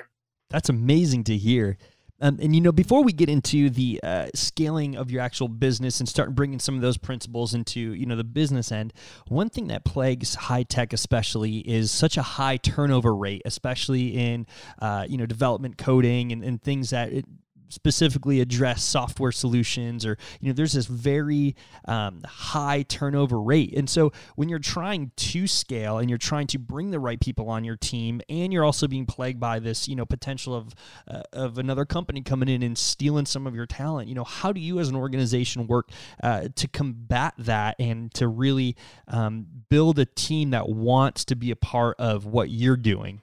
That's 0.51 0.69
amazing 0.69 1.25
to 1.25 1.37
hear. 1.37 1.79
Um, 2.25 2.39
and 2.41 2.55
you 2.55 2.63
know, 2.63 2.73
before 2.73 3.05
we 3.05 3.13
get 3.13 3.29
into 3.29 3.69
the 3.69 4.01
uh, 4.03 4.29
scaling 4.35 4.97
of 4.97 5.11
your 5.11 5.21
actual 5.21 5.47
business 5.47 6.01
and 6.01 6.09
start 6.09 6.35
bringing 6.35 6.59
some 6.59 6.75
of 6.75 6.81
those 6.81 6.97
principles 6.97 7.53
into 7.53 7.79
you 7.79 8.07
know 8.07 8.17
the 8.17 8.25
business 8.25 8.73
end, 8.73 8.95
one 9.29 9.51
thing 9.51 9.67
that 9.69 9.85
plagues 9.85 10.35
high 10.35 10.63
tech, 10.63 10.95
especially, 10.95 11.59
is 11.59 11.91
such 11.91 12.17
a 12.17 12.23
high 12.23 12.57
turnover 12.57 13.15
rate, 13.15 13.43
especially 13.45 14.17
in 14.17 14.47
uh, 14.79 15.05
you 15.07 15.19
know 15.19 15.27
development 15.27 15.77
coding 15.77 16.33
and, 16.33 16.43
and 16.43 16.63
things 16.63 16.91
that 16.91 17.13
it, 17.13 17.27
specifically 17.69 18.41
address 18.41 18.83
software 18.83 19.33
solutions 19.33 20.07
or 20.07 20.17
you 20.41 20.49
know 20.49 20.55
there's 20.55 20.73
this 20.73 20.87
very 20.87 21.57
um, 21.87 22.21
high 22.25 22.83
turnover 22.83 23.41
rate. 23.41 23.75
And 23.77 23.89
so 23.89 24.13
when 24.37 24.49
you're 24.49 24.59
trying 24.59 25.11
to 25.17 25.47
scale 25.47 25.99
and 25.99 26.09
you're 26.09 26.19
trying 26.19 26.47
to 26.49 26.59
bring 26.59 26.91
the 26.91 27.01
right 27.01 27.21
people 27.21 27.49
on 27.49 27.65
your 27.65 27.77
team 27.77 28.21
and 28.29 28.53
you're 28.53 28.65
also 28.65 28.87
being 28.87 29.07
plagued 29.07 29.41
by 29.41 29.59
this 29.59 29.89
you 29.89 29.97
know 29.97 30.07
potential 30.07 30.55
of 30.55 30.75
uh, 31.09 31.23
of 31.33 31.59
another 31.59 31.85
company 31.85 32.21
coming 32.23 32.49
in 32.49 32.63
and 32.63 32.79
stealing 32.79 33.27
some 33.27 33.47
of 33.47 33.55
your 33.55 33.67
talent 33.67 34.09
you 34.09 34.15
know 34.15 34.25
how 34.25 34.53
do 34.53 34.61
you 34.61 34.79
as 34.79 34.89
an 34.89 34.97
organization 34.97 35.67
work 35.67 35.91
uh, 36.23 36.49
to 36.55 36.69
combat 36.69 37.35
that 37.39 37.77
and 37.79 38.13
to 38.15 38.29
really 38.29 38.77
um, 39.09 39.47
build 39.69 39.99
a 39.99 40.05
team 40.05 40.51
that 40.51 40.69
wants 40.69 41.25
to 41.25 41.35
be 41.35 41.51
a 41.51 41.57
part 41.57 41.99
of 41.99 42.27
what 42.27 42.51
you're 42.51 42.77
doing 42.77 43.21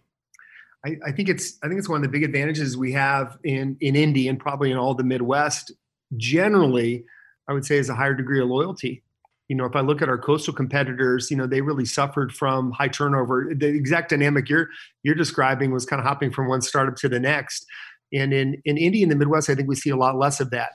I, 0.85 0.97
I, 1.05 1.11
think 1.11 1.29
it's 1.29 1.57
I 1.63 1.67
think 1.67 1.79
it's 1.79 1.89
one 1.89 1.97
of 1.97 2.01
the 2.03 2.09
big 2.09 2.23
advantages 2.23 2.75
we 2.75 2.91
have 2.93 3.37
in 3.43 3.77
in 3.81 3.95
Indy 3.95 4.27
and 4.27 4.39
probably 4.39 4.71
in 4.71 4.77
all 4.77 4.95
the 4.95 5.03
Midwest. 5.03 5.71
Generally, 6.17 7.05
I 7.47 7.53
would 7.53 7.65
say 7.65 7.77
is 7.77 7.89
a 7.89 7.95
higher 7.95 8.13
degree 8.13 8.41
of 8.41 8.47
loyalty. 8.47 9.03
You 9.47 9.55
know, 9.55 9.65
if 9.65 9.75
I 9.75 9.81
look 9.81 10.01
at 10.01 10.09
our 10.09 10.17
coastal 10.17 10.53
competitors, 10.53 11.29
you 11.29 11.37
know, 11.37 11.45
they 11.45 11.61
really 11.61 11.85
suffered 11.85 12.33
from 12.33 12.71
high 12.71 12.87
turnover. 12.87 13.51
The 13.53 13.67
exact 13.67 14.09
dynamic 14.09 14.49
you're 14.49 14.69
you're 15.03 15.15
describing 15.15 15.71
was 15.71 15.85
kind 15.85 15.99
of 15.99 16.05
hopping 16.05 16.31
from 16.31 16.47
one 16.47 16.61
startup 16.61 16.95
to 16.97 17.09
the 17.09 17.19
next. 17.19 17.65
And 18.13 18.33
in 18.33 18.61
in 18.65 18.77
Indy 18.77 19.03
and 19.03 19.11
the 19.11 19.15
Midwest, 19.15 19.49
I 19.49 19.55
think 19.55 19.67
we 19.67 19.75
see 19.75 19.89
a 19.89 19.97
lot 19.97 20.17
less 20.17 20.39
of 20.39 20.49
that. 20.51 20.71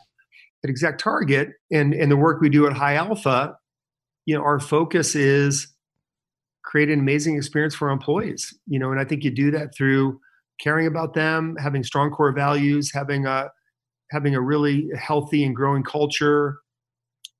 At 0.62 0.70
Exact 0.70 1.00
Target 1.00 1.50
and 1.72 1.94
and 1.94 2.10
the 2.10 2.16
work 2.16 2.40
we 2.40 2.48
do 2.48 2.66
at 2.66 2.72
High 2.72 2.94
Alpha, 2.94 3.56
you 4.24 4.36
know, 4.36 4.42
our 4.42 4.60
focus 4.60 5.16
is 5.16 5.68
create 6.66 6.90
an 6.90 7.00
amazing 7.00 7.36
experience 7.36 7.74
for 7.74 7.90
employees 7.90 8.52
you 8.66 8.78
know 8.78 8.90
and 8.90 9.00
i 9.00 9.04
think 9.04 9.24
you 9.24 9.30
do 9.30 9.50
that 9.50 9.74
through 9.74 10.20
caring 10.60 10.86
about 10.86 11.14
them 11.14 11.56
having 11.62 11.82
strong 11.82 12.10
core 12.10 12.32
values 12.32 12.90
having 12.92 13.26
a 13.26 13.48
having 14.10 14.34
a 14.34 14.40
really 14.40 14.88
healthy 14.96 15.44
and 15.44 15.56
growing 15.56 15.82
culture 15.82 16.58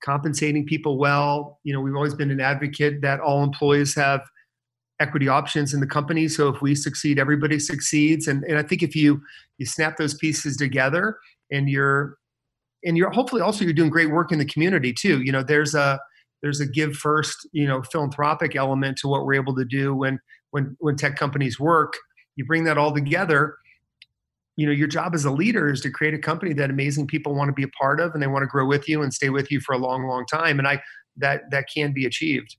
compensating 0.03 0.67
people 0.67 0.99
well. 0.99 1.59
You 1.65 1.73
know 1.73 1.81
we've 1.81 1.95
always 1.95 2.15
been 2.15 2.31
an 2.31 2.41
advocate 2.41 3.01
that 3.03 3.21
all 3.21 3.43
employees 3.43 3.95
have 3.95 4.21
equity 5.01 5.29
options 5.29 5.75
in 5.75 5.81
the 5.81 5.87
company. 5.87 6.27
So 6.29 6.49
if 6.49 6.63
we 6.63 6.75
succeed 6.75 7.19
everybody 7.19 7.59
succeeds. 7.59 8.29
And, 8.29 8.45
and 8.45 8.59
i 8.59 8.63
think 8.63 8.83
if 8.83 8.95
you 8.95 9.21
you 9.59 9.67
snap 9.67 9.97
those 9.97 10.15
pieces 10.15 10.57
together 10.57 11.19
and 11.51 11.69
you're 11.69 12.17
and 12.85 12.97
you're 12.97 13.11
hopefully 13.11 13.43
also 13.43 13.65
you're 13.65 13.75
doing 13.75 13.91
great 13.91 14.11
work 14.11 14.33
in 14.33 14.39
the 14.39 14.45
community 14.45 14.93
too. 14.93 15.23
You 15.23 15.33
know 15.33 15.43
there's 15.43 15.75
a 15.75 15.99
there's 16.43 16.61
a 16.61 16.67
give 16.67 16.95
first 16.95 17.49
you 17.53 17.67
know 17.67 17.83
philanthropic 17.83 18.57
element 18.57 18.99
to 18.99 19.09
what 19.09 19.25
we're 19.25 19.35
able 19.35 19.55
to 19.55 19.65
do 19.65 19.95
when 19.95 20.19
when 20.51 20.77
when 20.81 20.97
tech 20.97 21.17
companies 21.17 21.59
work. 21.59 21.95
You 22.37 22.45
bring 22.45 22.65
that 22.65 22.77
all 22.77 22.93
together 22.93 23.57
you 24.57 24.67
know 24.67 24.73
your 24.73 24.89
job 24.89 25.15
as 25.15 25.25
a 25.25 25.31
leader 25.31 25.71
is 25.71 25.83
to 25.83 25.91
create 25.91 26.15
a 26.15 26.19
company 26.19 26.55
that 26.55 26.71
amazing 26.71 27.07
people 27.07 27.35
want 27.35 27.49
to 27.49 27.53
be 27.53 27.63
a 27.63 27.69
part 27.69 28.01
of 28.01 28.13
and 28.15 28.23
they 28.23 28.27
want 28.27 28.43
to 28.43 28.47
grow 28.47 28.67
with 28.67 28.89
you 28.89 29.03
and 29.03 29.13
stay 29.13 29.29
with 29.29 29.51
you 29.51 29.61
for 29.61 29.75
a 29.75 29.79
long 29.79 30.07
long 30.07 30.25
time 30.27 30.59
and 30.59 30.67
i 30.67 30.81
that 31.17 31.51
that 31.51 31.67
can 31.73 31.93
be 31.93 32.07
achieved. 32.07 32.57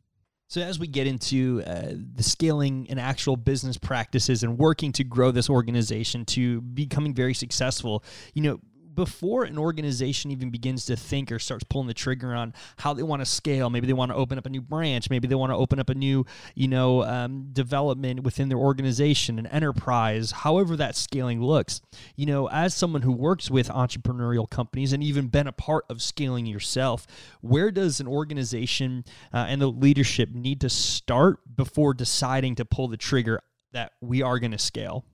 So, 0.50 0.62
as 0.62 0.80
we 0.80 0.88
get 0.88 1.08
into 1.08 1.62
uh, 1.66 1.92
the 2.16 2.24
scaling 2.24 2.88
and 2.90 3.00
actual 3.00 3.36
business 3.36 3.78
practices 3.78 4.44
and 4.44 4.58
working 4.58 4.94
to 4.94 5.04
grow 5.04 5.32
this 5.32 5.50
organization 5.50 6.24
to 6.26 6.62
becoming 6.62 7.14
very 7.14 7.34
successful, 7.34 8.04
you 8.34 8.42
know, 8.42 8.60
before 8.98 9.44
an 9.44 9.60
organization 9.60 10.32
even 10.32 10.50
begins 10.50 10.84
to 10.86 10.96
think 10.96 11.32
or 11.32 11.38
starts 11.38 11.64
pulling 11.64 11.88
the 11.88 11.94
trigger 11.94 12.34
on 12.34 12.52
how 12.78 12.96
they 12.96 13.04
want 13.04 13.22
to 13.22 13.26
scale, 13.28 13.70
maybe 13.70 13.86
they 13.86 13.94
want 13.94 14.12
to 14.12 14.16
open 14.16 14.40
up 14.40 14.48
a 14.48 14.50
new 14.50 14.60
branch, 14.60 15.08
maybe 15.12 15.28
they 15.28 15.36
want 15.36 15.52
to 15.52 15.56
open 15.56 15.80
up 15.80 15.88
a 15.90 15.94
new, 15.94 16.26
you 16.56 16.68
know, 16.68 17.04
um, 17.04 17.48
development 17.54 18.24
within 18.24 18.50
their 18.50 18.58
organization, 18.58 19.38
an 19.38 19.46
enterprise, 19.48 20.32
however 20.32 20.76
that 20.76 20.96
scaling 20.96 21.44
looks. 21.44 21.80
You 22.16 22.26
know, 22.26 22.50
as 22.50 22.74
someone 22.74 23.04
who 23.04 23.12
works 23.12 23.52
with 23.52 23.70
entrepreneurial 23.70 24.50
companies 24.50 24.94
and 24.94 25.04
even 25.04 25.28
been 25.28 25.46
a 25.46 25.52
part 25.52 25.86
of 25.92 26.02
scaling 26.02 26.48
yourself, 26.48 27.06
where 27.42 27.70
does 27.70 28.00
an 28.00 28.08
organization 28.08 29.06
uh, 29.32 29.46
and 29.48 29.62
the 29.62 29.68
leadership 29.68 30.32
need 30.34 30.60
to 30.62 30.70
start 30.70 31.38
before 31.56 31.94
deciding 31.94 32.56
to 32.56 32.66
pull 32.66 32.88
the 32.88 32.98
trigger 32.98 33.42
that 33.74 33.92
we 34.02 34.24
are 34.24 34.40
going 34.40 34.54
to 34.54 34.58
scale? 34.58 35.06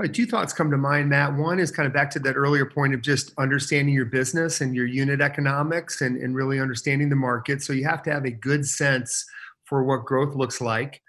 Right, 0.00 0.12
two 0.12 0.26
thoughts 0.26 0.52
come 0.52 0.72
to 0.72 0.76
mind, 0.76 1.08
Matt. 1.08 1.36
One 1.36 1.60
is 1.60 1.70
kind 1.70 1.86
of 1.86 1.92
back 1.92 2.10
to 2.10 2.18
that 2.20 2.34
earlier 2.34 2.66
point 2.66 2.94
of 2.94 3.00
just 3.00 3.32
understanding 3.38 3.94
your 3.94 4.06
business 4.06 4.60
and 4.60 4.74
your 4.74 4.86
unit 4.86 5.20
economics 5.20 6.00
and, 6.00 6.16
and 6.16 6.34
really 6.34 6.58
understanding 6.58 7.08
the 7.08 7.16
market. 7.16 7.62
So 7.62 7.72
you 7.72 7.84
have 7.84 8.02
to 8.04 8.10
have 8.10 8.24
a 8.24 8.30
good 8.32 8.66
sense 8.66 9.24
for 9.66 9.84
what 9.84 10.04
growth 10.04 10.34
looks 10.34 10.60
like. 10.60 11.00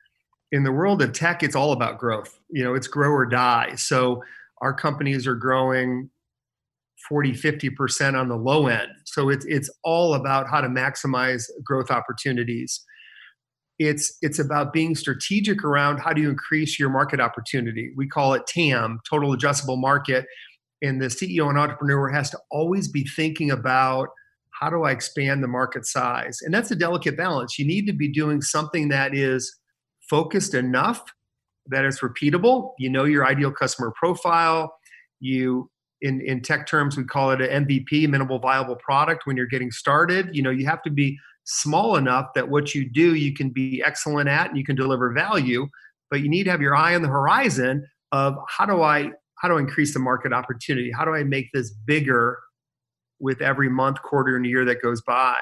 In 0.52 0.64
the 0.64 0.72
world 0.72 1.02
of 1.02 1.14
tech, 1.14 1.42
it's 1.42 1.56
all 1.56 1.72
about 1.72 1.98
growth. 1.98 2.40
You 2.52 2.64
know, 2.64 2.76
it's 2.76 2.88
grow 2.88 3.10
or 3.10 3.26
die. 3.26 3.74
So 3.76 4.24
our 4.62 4.74
companies 4.74 5.26
are 5.26 5.36
growing 5.36 6.12
40, 7.10 7.34
50% 7.34 8.20
on 8.20 8.30
the 8.30 8.38
low 8.38 8.68
end. 8.68 8.90
So 9.06 9.30
it's 9.30 9.46
it's 9.46 9.70
all 9.84 10.14
about 10.14 10.48
how 10.48 10.62
to 10.62 10.68
maximize 10.68 11.46
growth 11.64 11.90
opportunities 11.90 12.86
it's 13.80 14.18
it's 14.22 14.40
about 14.40 14.72
being 14.72 14.96
strategic 14.96 15.64
around 15.64 16.00
how 16.00 16.14
do 16.14 16.22
you 16.22 16.30
increase 16.30 16.80
your 16.80 16.90
market 16.90 17.20
opportunity. 17.20 17.92
We 17.96 18.08
call 18.08 18.34
it 18.34 18.48
tam 18.48 19.00
total 19.10 19.36
addressable 19.36 19.78
market. 19.78 20.26
And 20.82 21.02
the 21.02 21.08
ceo 21.08 21.50
and 21.50 21.58
entrepreneur 21.58 22.10
has 22.10 22.30
to 22.32 22.40
always 22.52 22.88
be 22.88 23.04
thinking 23.04 23.52
about 23.52 24.10
how 24.52 24.70
do 24.70 24.84
i 24.84 24.92
expand 24.92 25.44
the 25.44 25.48
market 25.48 25.86
size? 25.86 26.40
And 26.42 26.54
that's 26.54 26.72
a 26.72 26.76
delicate 26.76 27.18
balance. 27.18 27.60
You 27.60 27.66
need 27.66 27.86
to 27.88 27.94
be 27.94 28.08
doing 28.08 28.42
something 28.42 28.90
that 28.90 29.14
is 29.14 29.54
focused 30.10 30.54
enough 30.54 31.04
that 31.68 31.84
it's 31.84 32.00
repeatable. 32.00 32.72
You 32.80 32.90
know 32.90 33.06
your 33.06 33.26
ideal 33.26 33.52
customer 33.52 33.92
profile. 33.98 34.74
You 35.20 35.70
in, 36.02 36.22
in 36.22 36.42
tech 36.42 36.68
terms 36.68 36.96
we 36.96 37.04
call 37.04 37.32
it 37.32 37.42
an 37.42 37.66
mvp 37.66 38.08
minimal 38.10 38.38
viable 38.38 38.76
product 38.76 39.26
when 39.26 39.36
you're 39.36 39.48
getting 39.48 39.72
started. 39.72 40.30
You 40.34 40.44
know 40.44 40.52
you 40.52 40.66
have 40.66 40.82
to 40.84 40.90
be 40.90 41.18
small 41.46 41.96
enough 41.96 42.28
that 42.36 42.50
what 42.50 42.74
you 42.74 42.90
do 42.90 43.16
you 43.16 43.34
can 43.34 43.50
be 43.50 43.82
excellent 43.86 44.28
at 44.28 44.48
and 44.48 44.58
you 44.58 44.64
can 44.64 44.76
deliver 44.76 45.12
value 45.14 45.68
but 46.10 46.22
you 46.22 46.30
need 46.30 46.44
to 46.44 46.52
have 46.52 46.62
your 46.62 46.76
eye 46.76 46.96
on 46.96 47.02
the 47.02 47.08
horizon 47.08 47.86
of 48.12 48.36
how 48.50 48.66
do 48.66 48.82
i 48.82 49.12
how 49.40 49.48
do 49.48 49.58
i 49.58 49.60
increase 49.60 49.94
the 49.94 50.00
market 50.00 50.34
opportunity 50.34 50.92
how 50.92 51.06
do 51.06 51.14
i 51.14 51.24
make 51.24 51.48
this 51.54 51.72
bigger 51.72 52.40
with 53.20 53.42
every 53.42 53.70
month 53.70 54.02
quarter 54.02 54.36
and 54.36 54.46
year 54.46 54.66
that 54.66 54.82
goes 54.82 55.02
by 55.04 55.38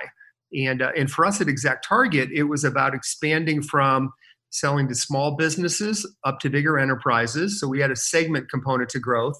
and 0.53 0.81
uh, 0.81 0.91
and 0.97 1.09
for 1.09 1.25
us 1.25 1.39
at 1.39 1.47
exact 1.47 1.87
target 1.87 2.29
it 2.33 2.43
was 2.43 2.63
about 2.63 2.93
expanding 2.93 3.61
from 3.61 4.11
selling 4.53 4.87
to 4.87 4.95
small 4.95 5.35
businesses 5.35 6.07
up 6.23 6.39
to 6.39 6.49
bigger 6.49 6.77
enterprises. 6.77 7.59
So 7.59 7.67
we 7.67 7.79
had 7.79 7.91
a 7.91 7.95
segment 7.95 8.49
component 8.49 8.89
to 8.91 8.99
growth. 8.99 9.39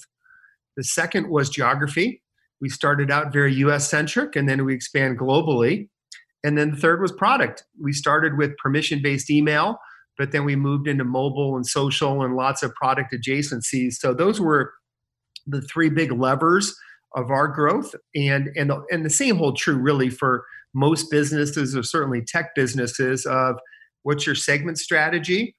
The 0.76 0.84
second 0.84 1.30
was 1.30 1.50
geography. 1.50 2.24
We 2.60 2.70
started 2.70 3.12
out 3.12 3.32
very 3.32 3.54
US 3.56 3.90
centric 3.90 4.36
and 4.36 4.50
then 4.50 4.66
we 4.66 4.74
expand 4.74 5.20
globally. 5.20 5.90
And 6.44 6.58
then 6.58 6.72
the 6.72 6.78
third 6.78 7.02
was 7.02 7.12
product. 7.12 7.64
We 7.82 7.94
started 7.94 8.38
with 8.38 8.58
permission 8.58 9.02
based 9.02 9.30
email, 9.30 9.78
but 10.18 10.32
then 10.32 10.44
we 10.46 10.56
moved 10.56 10.88
into 10.88 11.04
mobile 11.04 11.56
and 11.56 11.66
social 11.66 12.24
and 12.24 12.36
lots 12.36 12.64
of 12.64 12.74
product 12.76 13.14
adjacencies. 13.14 13.94
So 13.94 14.14
those 14.14 14.40
were 14.40 14.74
the 15.48 15.62
three 15.62 15.90
big 15.90 16.12
levers 16.12 16.76
of 17.16 17.32
our 17.32 17.48
growth. 17.48 17.96
And, 18.16 18.50
and, 18.56 18.70
the, 18.70 18.84
and 18.92 19.06
the 19.06 19.10
same 19.10 19.38
hold 19.38 19.58
true 19.58 19.78
really 19.78 20.10
for 20.10 20.46
most 20.74 21.10
businesses 21.12 21.76
or 21.76 21.84
certainly 21.84 22.22
tech 22.22 22.56
businesses 22.56 23.26
of 23.26 23.58
what's 24.02 24.26
your 24.26 24.36
segment 24.36 24.78
strategy 24.78 25.56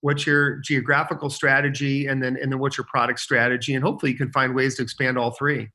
what's 0.00 0.26
your 0.26 0.56
geographical 0.60 1.30
strategy 1.30 2.06
and 2.06 2.22
then 2.22 2.36
and 2.40 2.52
then 2.52 2.58
what's 2.58 2.76
your 2.76 2.86
product 2.86 3.18
strategy 3.18 3.74
and 3.74 3.84
hopefully 3.84 4.12
you 4.12 4.18
can 4.18 4.30
find 4.32 4.54
ways 4.54 4.76
to 4.76 4.82
expand 4.82 5.18
all 5.18 5.30
three 5.32 5.68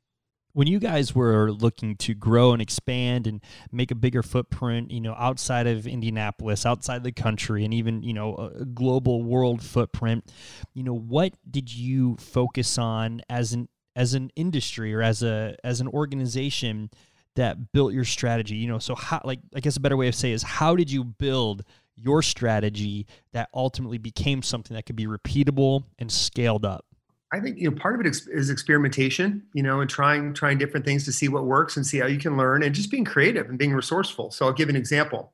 when 0.53 0.67
you 0.67 0.79
guys 0.79 1.15
were 1.15 1.51
looking 1.51 1.95
to 1.95 2.13
grow 2.13 2.53
and 2.53 2.61
expand 2.61 3.27
and 3.27 3.41
make 3.71 3.91
a 3.91 3.95
bigger 3.95 4.23
footprint 4.23 4.91
you 4.91 5.01
know 5.01 5.15
outside 5.17 5.67
of 5.67 5.87
indianapolis 5.87 6.65
outside 6.65 7.03
the 7.03 7.11
country 7.11 7.63
and 7.65 7.73
even 7.73 8.03
you 8.03 8.13
know 8.13 8.35
a 8.35 8.65
global 8.65 9.23
world 9.23 9.61
footprint 9.61 10.31
you 10.73 10.83
know 10.83 10.95
what 10.95 11.33
did 11.49 11.73
you 11.73 12.15
focus 12.17 12.77
on 12.77 13.21
as 13.29 13.53
an 13.53 13.67
as 13.95 14.13
an 14.13 14.31
industry 14.35 14.93
or 14.93 15.01
as 15.01 15.23
a 15.23 15.55
as 15.63 15.81
an 15.81 15.87
organization 15.87 16.89
that 17.35 17.71
built 17.71 17.93
your 17.93 18.03
strategy? 18.03 18.55
You 18.55 18.67
know 18.67 18.79
so 18.79 18.95
how 18.95 19.21
like 19.23 19.39
i 19.55 19.59
guess 19.59 19.77
a 19.77 19.79
better 19.79 19.97
way 19.97 20.07
of 20.07 20.15
saying 20.15 20.33
is 20.33 20.43
how 20.43 20.75
did 20.75 20.91
you 20.91 21.03
build 21.03 21.63
your 21.95 22.21
strategy 22.21 23.05
that 23.33 23.49
ultimately 23.53 23.97
became 23.97 24.41
something 24.41 24.75
that 24.75 24.85
could 24.85 24.95
be 24.95 25.07
repeatable 25.07 25.83
and 25.99 26.11
scaled 26.11 26.65
up 26.65 26.85
i 27.31 27.39
think 27.39 27.57
you 27.57 27.69
know 27.69 27.77
part 27.77 27.95
of 27.95 28.05
it 28.05 28.07
is 28.07 28.49
experimentation 28.49 29.43
you 29.53 29.63
know 29.63 29.81
and 29.81 29.89
trying 29.89 30.33
trying 30.33 30.57
different 30.57 30.85
things 30.85 31.05
to 31.05 31.11
see 31.11 31.27
what 31.27 31.45
works 31.45 31.77
and 31.77 31.85
see 31.85 31.99
how 31.99 32.07
you 32.07 32.19
can 32.19 32.37
learn 32.37 32.63
and 32.63 32.75
just 32.75 32.91
being 32.91 33.05
creative 33.05 33.49
and 33.49 33.57
being 33.57 33.73
resourceful 33.73 34.31
so 34.31 34.45
i'll 34.45 34.53
give 34.53 34.69
an 34.69 34.75
example 34.75 35.33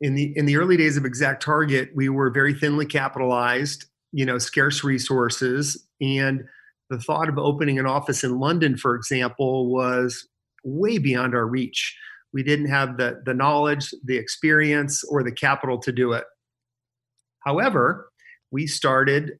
in 0.00 0.14
the 0.14 0.32
in 0.36 0.46
the 0.46 0.56
early 0.56 0.76
days 0.76 0.96
of 0.96 1.04
exact 1.04 1.42
target 1.42 1.90
we 1.94 2.08
were 2.08 2.30
very 2.30 2.54
thinly 2.54 2.86
capitalized 2.86 3.86
you 4.12 4.24
know 4.24 4.38
scarce 4.38 4.82
resources 4.82 5.86
and 6.00 6.44
the 6.90 6.98
thought 6.98 7.28
of 7.28 7.38
opening 7.38 7.78
an 7.78 7.86
office 7.86 8.24
in 8.24 8.38
London, 8.38 8.76
for 8.76 8.94
example, 8.96 9.72
was 9.72 10.28
way 10.64 10.98
beyond 10.98 11.34
our 11.34 11.46
reach. 11.46 11.96
We 12.32 12.42
didn't 12.42 12.68
have 12.68 12.96
the, 12.96 13.22
the 13.24 13.32
knowledge, 13.32 13.94
the 14.04 14.16
experience, 14.16 15.02
or 15.04 15.22
the 15.22 15.32
capital 15.32 15.78
to 15.78 15.92
do 15.92 16.12
it. 16.12 16.24
However, 17.44 18.10
we 18.50 18.66
started 18.66 19.38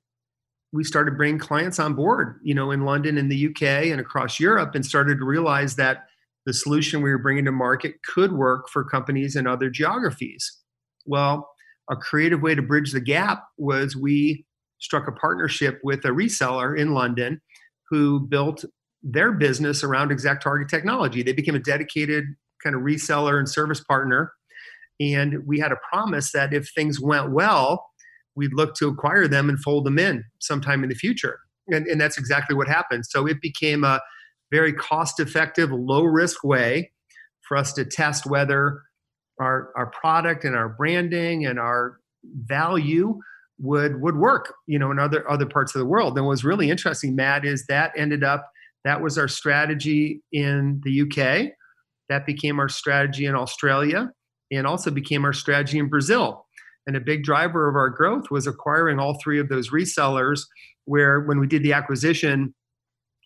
we 0.73 0.85
started 0.85 1.17
bringing 1.17 1.39
clients 1.39 1.79
on 1.79 1.95
board, 1.95 2.41
you 2.43 2.55
know, 2.55 2.71
in 2.71 2.85
London 2.85 3.19
in 3.19 3.29
the 3.29 3.49
UK 3.49 3.63
and 3.87 4.01
across 4.01 4.39
Europe, 4.39 4.75
and 4.75 4.87
started 4.87 5.19
to 5.19 5.25
realize 5.25 5.77
that 5.77 6.07
the 6.47 6.53
solution 6.53 7.03
we 7.03 7.11
were 7.11 7.19
bringing 7.19 7.45
to 7.45 7.53
market 7.53 7.97
could 8.05 8.33
work 8.33 8.69
for 8.69 8.85
companies 8.85 9.37
in 9.37 9.47
other 9.47 9.69
geographies. 9.69 10.59
Well, 11.07 11.51
a 11.91 11.97
creative 11.97 12.41
way 12.41 12.55
to 12.55 12.63
bridge 12.63 12.93
the 12.93 13.01
gap 13.01 13.45
was 13.59 13.97
we 13.97 14.47
struck 14.79 15.09
a 15.09 15.13
partnership 15.13 15.81
with 15.83 16.05
a 16.05 16.09
reseller 16.09 16.79
in 16.79 16.95
London 16.95 17.41
who 17.91 18.21
built 18.21 18.65
their 19.03 19.33
business 19.33 19.83
around 19.83 20.13
exact 20.13 20.43
target 20.43 20.69
technology. 20.69 21.23
They 21.23 21.33
became 21.33 21.55
a 21.55 21.61
dedicated 21.61 22.25
kind 22.63 22.77
of 22.77 22.83
reseller 22.83 23.39
and 23.39 23.49
service 23.49 23.83
partner. 23.83 24.33
And 25.01 25.47
we 25.47 25.59
had 25.59 25.73
a 25.73 25.79
promise 25.91 26.33
that 26.33 26.53
if 26.53 26.71
things 26.75 27.01
went 27.01 27.33
well, 27.33 27.90
we'd 28.41 28.55
look 28.55 28.75
to 28.77 28.89
acquire 28.89 29.29
them 29.29 29.49
and 29.49 29.61
fold 29.61 29.85
them 29.85 29.99
in 29.99 30.25
sometime 30.39 30.83
in 30.83 30.89
the 30.89 30.95
future. 30.95 31.39
And, 31.69 31.87
and 31.87 32.01
that's 32.01 32.19
exactly 32.19 32.57
what 32.57 32.67
happened. 32.67 33.07
So 33.07 33.27
it 33.27 33.41
became 33.41 33.85
a 33.85 34.01
very 34.51 34.73
cost 34.73 35.21
effective, 35.21 35.71
low 35.71 36.03
risk 36.03 36.43
way 36.43 36.91
for 37.47 37.57
us 37.57 37.73
to 37.75 37.85
test 37.85 38.27
whether 38.27 38.83
our, 39.41 39.71
our 39.77 39.87
product 39.87 40.45
and 40.45 40.57
our 40.57 40.71
branding 40.71 41.47
and 41.47 41.59
our 41.59 41.99
value 42.25 43.19
would 43.59 44.01
would 44.01 44.17
work 44.17 44.55
you 44.67 44.79
know 44.79 44.91
in 44.91 44.99
other 44.99 45.29
other 45.31 45.47
parts 45.47 45.75
of 45.75 45.81
the 45.81 45.87
world 45.87 46.17
and 46.17 46.27
what's 46.27 46.45
really 46.45 46.71
interesting 46.71 47.15
matt 47.15 47.45
is 47.45 47.67
that 47.67 47.93
ended 47.97 48.25
up 48.25 48.51
that 48.85 49.03
was 49.03 49.19
our 49.19 49.29
strategy 49.29 50.23
in 50.33 50.81
the 50.85 51.03
uk 51.03 51.53
that 52.09 52.25
became 52.25 52.59
our 52.59 52.71
strategy 52.71 53.27
in 53.27 53.35
australia 53.35 54.11
and 54.51 54.67
also 54.67 54.91
became 54.91 55.27
our 55.27 55.33
strategy 55.35 55.79
in 55.79 55.89
brazil 55.89 56.47
and 56.87 56.97
a 56.97 57.01
big 57.01 57.23
driver 57.23 57.69
of 57.69 57.77
our 57.77 57.91
growth 57.91 58.31
was 58.31 58.47
acquiring 58.47 58.99
all 58.99 59.19
three 59.23 59.39
of 59.39 59.49
those 59.49 59.71
resellers 59.71 60.43
where 60.85 61.21
when 61.21 61.39
we 61.39 61.47
did 61.47 61.63
the 61.63 61.73
acquisition 61.73 62.55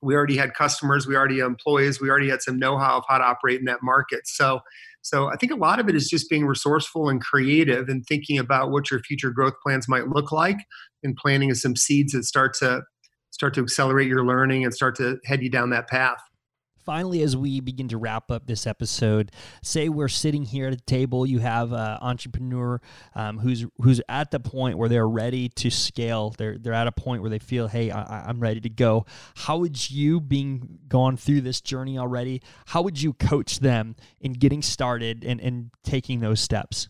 we 0.02 0.14
already 0.14 0.36
had 0.36 0.54
customers 0.54 1.06
we 1.06 1.16
already 1.16 1.38
had 1.38 1.46
employees 1.46 2.00
we 2.00 2.10
already 2.10 2.28
had 2.28 2.42
some 2.42 2.58
know-how 2.58 2.98
of 2.98 3.04
how 3.08 3.18
to 3.18 3.24
operate 3.24 3.58
in 3.58 3.64
that 3.64 3.82
market 3.82 4.26
so 4.26 4.60
so 5.04 5.30
I 5.30 5.36
think 5.36 5.52
a 5.52 5.56
lot 5.56 5.80
of 5.80 5.88
it 5.90 5.94
is 5.94 6.08
just 6.08 6.30
being 6.30 6.46
resourceful 6.46 7.10
and 7.10 7.20
creative 7.20 7.90
and 7.90 8.04
thinking 8.06 8.38
about 8.38 8.70
what 8.70 8.90
your 8.90 9.00
future 9.00 9.30
growth 9.30 9.52
plans 9.62 9.86
might 9.86 10.08
look 10.08 10.32
like 10.32 10.56
and 11.02 11.14
planting 11.14 11.52
some 11.52 11.76
seeds 11.76 12.12
that 12.14 12.24
start 12.24 12.54
to 12.54 12.82
start 13.30 13.52
to 13.54 13.60
accelerate 13.60 14.08
your 14.08 14.24
learning 14.24 14.64
and 14.64 14.72
start 14.72 14.96
to 14.96 15.18
head 15.26 15.42
you 15.42 15.50
down 15.50 15.68
that 15.70 15.88
path. 15.88 16.22
Finally, 16.84 17.22
as 17.22 17.36
we 17.36 17.60
begin 17.60 17.88
to 17.88 17.96
wrap 17.96 18.30
up 18.30 18.46
this 18.46 18.66
episode, 18.66 19.32
say 19.62 19.88
we're 19.88 20.08
sitting 20.08 20.44
here 20.44 20.66
at 20.66 20.74
a 20.74 20.76
table, 20.76 21.24
you 21.24 21.38
have 21.38 21.72
an 21.72 21.98
entrepreneur 22.02 22.80
um, 23.14 23.38
who's 23.38 23.64
who's 23.80 24.02
at 24.08 24.30
the 24.30 24.38
point 24.40 24.76
where 24.76 24.88
they're 24.88 25.08
ready 25.08 25.48
to 25.48 25.70
scale. 25.70 26.34
They're 26.36 26.58
they're 26.58 26.74
at 26.74 26.86
a 26.86 26.92
point 26.92 27.22
where 27.22 27.30
they 27.30 27.38
feel, 27.38 27.68
hey, 27.68 27.90
I, 27.90 28.28
I'm 28.28 28.38
ready 28.38 28.60
to 28.60 28.68
go. 28.68 29.06
How 29.34 29.56
would 29.58 29.90
you, 29.90 30.20
being 30.20 30.78
gone 30.88 31.16
through 31.16 31.40
this 31.40 31.60
journey 31.60 31.98
already, 31.98 32.42
how 32.66 32.82
would 32.82 33.00
you 33.00 33.14
coach 33.14 33.60
them 33.60 33.96
in 34.20 34.34
getting 34.34 34.60
started 34.60 35.24
and, 35.24 35.40
and 35.40 35.70
taking 35.84 36.20
those 36.20 36.40
steps? 36.40 36.88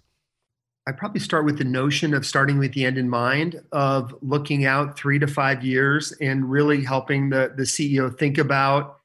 I 0.87 0.92
probably 0.92 1.20
start 1.20 1.46
with 1.46 1.57
the 1.57 1.64
notion 1.64 2.12
of 2.12 2.26
starting 2.26 2.59
with 2.59 2.74
the 2.74 2.85
end 2.85 2.98
in 2.98 3.09
mind, 3.09 3.62
of 3.72 4.14
looking 4.20 4.66
out 4.66 4.98
three 4.98 5.18
to 5.18 5.26
five 5.26 5.64
years 5.64 6.12
and 6.20 6.50
really 6.50 6.85
helping 6.85 7.30
the, 7.30 7.52
the 7.57 7.62
CEO 7.62 8.16
think 8.18 8.37
about 8.37 9.00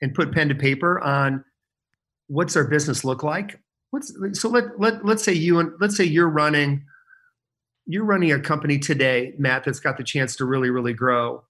and 0.00 0.14
put 0.14 0.32
pen 0.32 0.48
to 0.48 0.54
paper 0.54 1.00
on 1.00 1.44
what's 2.28 2.56
our 2.56 2.64
business 2.64 3.04
look 3.04 3.22
like? 3.22 3.60
What's 3.90 4.14
so 4.34 4.48
let, 4.48 4.78
let 4.78 5.04
let's 5.04 5.24
say 5.24 5.32
you 5.32 5.58
and 5.58 5.72
let's 5.80 5.96
say 5.96 6.04
you're 6.04 6.28
running 6.28 6.84
you're 7.86 8.04
running 8.04 8.30
a 8.30 8.38
company 8.38 8.78
today 8.78 9.34
matt 9.38 9.64
that's 9.64 9.80
got 9.80 9.96
the 9.96 10.04
chance 10.04 10.36
to 10.36 10.44
really 10.44 10.70
really 10.70 10.94
grow. 10.94 11.42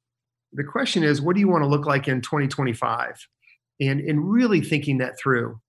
The 0.52 0.64
question 0.64 1.02
is 1.02 1.20
what 1.20 1.34
do 1.34 1.40
you 1.40 1.48
want 1.48 1.62
to 1.64 1.68
look 1.68 1.86
like 1.86 2.08
in 2.08 2.22
2025 2.22 3.28
and 3.80 4.00
and 4.00 4.30
really 4.30 4.60
thinking 4.60 4.98
that 4.98 5.18
through. 5.18 5.60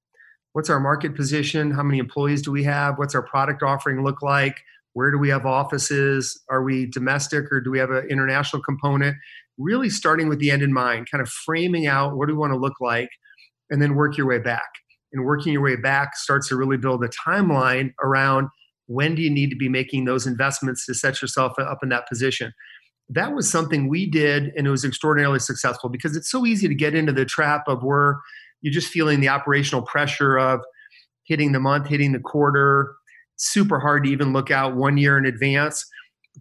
What's 0.53 0.69
our 0.69 0.79
market 0.79 1.15
position? 1.15 1.71
How 1.71 1.83
many 1.83 1.97
employees 1.97 2.41
do 2.41 2.51
we 2.51 2.63
have? 2.63 2.97
What's 2.97 3.15
our 3.15 3.21
product 3.21 3.63
offering 3.63 4.03
look 4.03 4.21
like? 4.21 4.57
Where 4.93 5.11
do 5.11 5.17
we 5.17 5.29
have 5.29 5.45
offices? 5.45 6.41
Are 6.49 6.63
we 6.63 6.85
domestic 6.85 7.51
or 7.51 7.61
do 7.61 7.71
we 7.71 7.79
have 7.79 7.91
an 7.91 8.07
international 8.09 8.61
component 8.63 9.15
really 9.61 9.89
starting 9.89 10.27
with 10.29 10.39
the 10.39 10.51
end 10.51 10.61
in 10.61 10.73
mind, 10.73 11.07
kind 11.11 11.21
of 11.21 11.29
framing 11.29 11.87
out 11.87 12.17
what 12.17 12.27
do 12.27 12.33
we 12.33 12.39
want 12.39 12.53
to 12.53 12.59
look 12.59 12.79
like, 12.81 13.09
and 13.69 13.81
then 13.81 13.95
work 13.95 14.17
your 14.17 14.27
way 14.27 14.39
back. 14.39 14.69
And 15.13 15.25
working 15.25 15.53
your 15.53 15.61
way 15.61 15.75
back 15.75 16.15
starts 16.15 16.47
to 16.49 16.55
really 16.55 16.77
build 16.77 17.03
a 17.03 17.09
timeline 17.09 17.91
around 18.01 18.47
when 18.87 19.15
do 19.15 19.21
you 19.21 19.29
need 19.29 19.49
to 19.49 19.55
be 19.55 19.69
making 19.69 20.05
those 20.05 20.25
investments 20.25 20.85
to 20.85 20.93
set 20.93 21.21
yourself 21.21 21.53
up 21.59 21.79
in 21.83 21.89
that 21.89 22.07
position. 22.07 22.53
That 23.09 23.33
was 23.33 23.49
something 23.49 23.89
we 23.89 24.09
did, 24.09 24.51
and 24.55 24.65
it 24.65 24.69
was 24.69 24.85
extraordinarily 24.85 25.39
successful 25.39 25.89
because 25.89 26.15
it's 26.15 26.31
so 26.31 26.45
easy 26.45 26.67
to 26.67 26.75
get 26.75 26.95
into 26.95 27.11
the 27.11 27.25
trap 27.25 27.63
of 27.67 27.83
where 27.83 28.19
you're 28.61 28.73
just 28.73 28.87
feeling 28.87 29.19
the 29.19 29.29
operational 29.29 29.81
pressure 29.81 30.37
of 30.37 30.61
hitting 31.25 31.51
the 31.51 31.59
month, 31.59 31.87
hitting 31.87 32.13
the 32.13 32.19
quarter. 32.19 32.95
Super 33.35 33.79
hard 33.79 34.05
to 34.05 34.09
even 34.09 34.33
look 34.33 34.51
out 34.51 34.75
one 34.75 34.97
year 34.97 35.17
in 35.17 35.25
advance. 35.25 35.85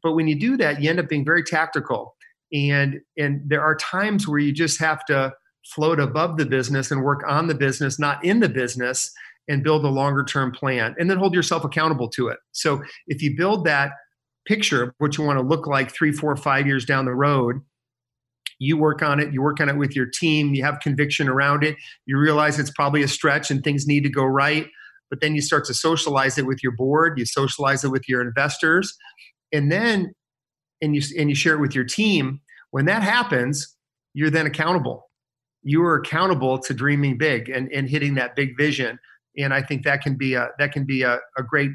But 0.03 0.13
when 0.13 0.29
you 0.29 0.39
do 0.39 0.57
that, 0.59 0.81
you 0.81 0.91
end 0.91 1.01
up 1.01 1.09
being 1.09 1.25
very 1.25 1.43
tactical 1.43 2.15
and 2.53 3.01
and 3.17 3.43
there 3.47 3.63
are 3.63 3.77
times 3.77 4.27
where 4.27 4.39
you 4.39 4.53
just 4.53 4.81
have 4.81 5.05
to 5.07 5.33
float 5.65 6.01
above 6.01 6.37
the 6.37 6.47
business 6.47 6.91
and 6.91 7.03
work 7.03 7.23
on 7.29 7.47
the 7.47 7.55
business 7.55 7.99
not 7.99 8.25
in 8.25 8.41
the 8.41 8.49
business 8.49 9.13
and 9.49 9.65
build 9.65 9.85
a 9.85 9.89
longer 9.89 10.25
term 10.25 10.53
plan 10.53 10.95
and 10.99 11.11
then 11.11 11.19
hold 11.19 11.35
yourself 11.35 11.65
accountable 11.65 12.09
to 12.09 12.29
it. 12.29 12.39
So 12.53 12.83
if 13.09 13.23
you 13.23 13.37
build 13.37 13.65
that 13.67 13.93
picture 14.47 14.85
of 14.85 14.93
what 14.99 15.19
you 15.19 15.25
want 15.25 15.39
to 15.39 15.45
look 15.45 15.67
like 15.67 15.91
three 15.91 16.13
four 16.13 16.35
five 16.37 16.67
years 16.67 16.85
down 16.85 17.05
the 17.05 17.15
road 17.15 17.61
you 18.59 18.77
work 18.77 19.03
on 19.03 19.21
it 19.21 19.33
you 19.33 19.43
work 19.43 19.61
on 19.61 19.69
it 19.69 19.77
with 19.77 19.95
your 19.95 20.07
team 20.07 20.55
you 20.55 20.63
have 20.65 20.81
conviction 20.81 21.29
around 21.29 21.63
it 21.63 21.77
you 22.07 22.17
realize 22.19 22.59
it's 22.59 22.71
probably 22.71 23.03
a 23.03 23.09
stretch 23.09 23.51
and 23.51 23.63
things 23.63 23.87
need 23.87 24.03
to 24.03 24.09
go 24.09 24.25
right 24.25 24.67
but 25.11 25.21
then 25.21 25.35
you 25.35 25.43
start 25.43 25.65
to 25.65 25.75
socialize 25.75 26.39
it 26.39 26.47
with 26.47 26.63
your 26.63 26.73
board 26.73 27.19
you 27.19 27.27
socialize 27.27 27.85
it 27.85 27.91
with 27.91 28.09
your 28.09 28.23
investors 28.23 28.97
and 29.53 29.71
then 29.71 30.13
and 30.83 30.95
you 30.95 31.03
and 31.19 31.29
you 31.29 31.35
share 31.35 31.55
it 31.55 31.61
with 31.61 31.75
your 31.75 31.85
team 31.85 32.40
when 32.71 32.85
that 32.87 33.03
happens 33.03 33.77
you're 34.14 34.31
then 34.31 34.47
accountable 34.47 35.09
you 35.62 35.83
are 35.83 35.97
accountable 35.97 36.59
to 36.59 36.73
dreaming 36.73 37.19
big 37.19 37.49
and, 37.51 37.71
and 37.73 37.88
hitting 37.88 38.14
that 38.14 38.35
big 38.35 38.57
vision 38.57 38.99
and 39.38 39.53
i 39.53 39.62
think 39.62 39.85
that 39.85 40.01
can 40.03 40.16
be 40.16 40.35
a 40.35 40.49
that 40.59 40.73
can 40.73 40.85
be 40.85 41.03
a, 41.03 41.19
a 41.37 41.43
great 41.43 41.71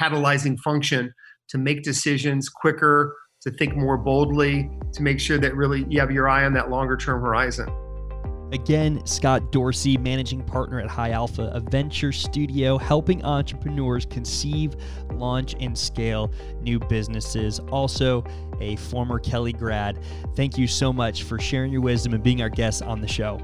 catalyzing 0.00 0.58
function 0.58 1.12
to 1.48 1.58
make 1.58 1.82
decisions 1.82 2.48
quicker, 2.48 3.14
to 3.42 3.50
think 3.50 3.76
more 3.76 3.98
boldly, 3.98 4.70
to 4.92 5.02
make 5.02 5.20
sure 5.20 5.38
that 5.38 5.54
really 5.54 5.84
you 5.88 6.00
have 6.00 6.10
your 6.10 6.28
eye 6.28 6.44
on 6.44 6.54
that 6.54 6.70
longer 6.70 6.96
term 6.96 7.20
horizon. 7.20 7.68
Again, 8.52 9.04
Scott 9.04 9.50
Dorsey, 9.50 9.96
managing 9.96 10.42
partner 10.42 10.80
at 10.80 10.88
High 10.88 11.10
Alpha, 11.10 11.50
a 11.52 11.60
venture 11.60 12.12
studio 12.12 12.78
helping 12.78 13.24
entrepreneurs 13.24 14.06
conceive, 14.06 14.76
launch, 15.12 15.56
and 15.58 15.76
scale 15.76 16.32
new 16.60 16.78
businesses. 16.78 17.58
Also, 17.70 18.24
a 18.60 18.76
former 18.76 19.18
Kelley 19.18 19.52
grad. 19.52 19.98
Thank 20.36 20.56
you 20.56 20.66
so 20.66 20.92
much 20.92 21.24
for 21.24 21.38
sharing 21.38 21.72
your 21.72 21.80
wisdom 21.80 22.14
and 22.14 22.22
being 22.22 22.42
our 22.42 22.48
guest 22.48 22.82
on 22.82 23.00
the 23.00 23.08
show. 23.08 23.40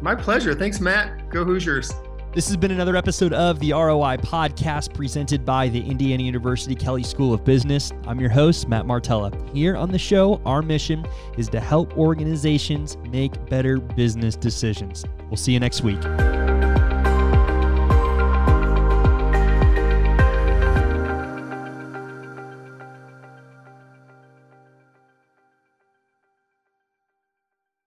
My 0.00 0.14
pleasure. 0.14 0.54
Thanks, 0.54 0.80
Matt. 0.80 1.28
Go 1.28 1.44
Hoosiers. 1.44 1.92
This 2.38 2.46
has 2.46 2.56
been 2.56 2.70
another 2.70 2.94
episode 2.94 3.32
of 3.32 3.58
the 3.58 3.72
ROI 3.72 4.18
podcast 4.18 4.94
presented 4.94 5.44
by 5.44 5.68
the 5.68 5.80
Indiana 5.80 6.22
University 6.22 6.76
Kelley 6.76 7.02
School 7.02 7.34
of 7.34 7.44
Business. 7.44 7.90
I'm 8.06 8.20
your 8.20 8.30
host, 8.30 8.68
Matt 8.68 8.86
Martella. 8.86 9.32
Here 9.52 9.76
on 9.76 9.90
the 9.90 9.98
show, 9.98 10.40
our 10.46 10.62
mission 10.62 11.04
is 11.36 11.48
to 11.48 11.58
help 11.58 11.98
organizations 11.98 12.96
make 13.10 13.44
better 13.50 13.78
business 13.78 14.36
decisions. 14.36 15.04
We'll 15.28 15.36
see 15.36 15.52
you 15.52 15.58
next 15.58 15.82
week. 15.82 15.98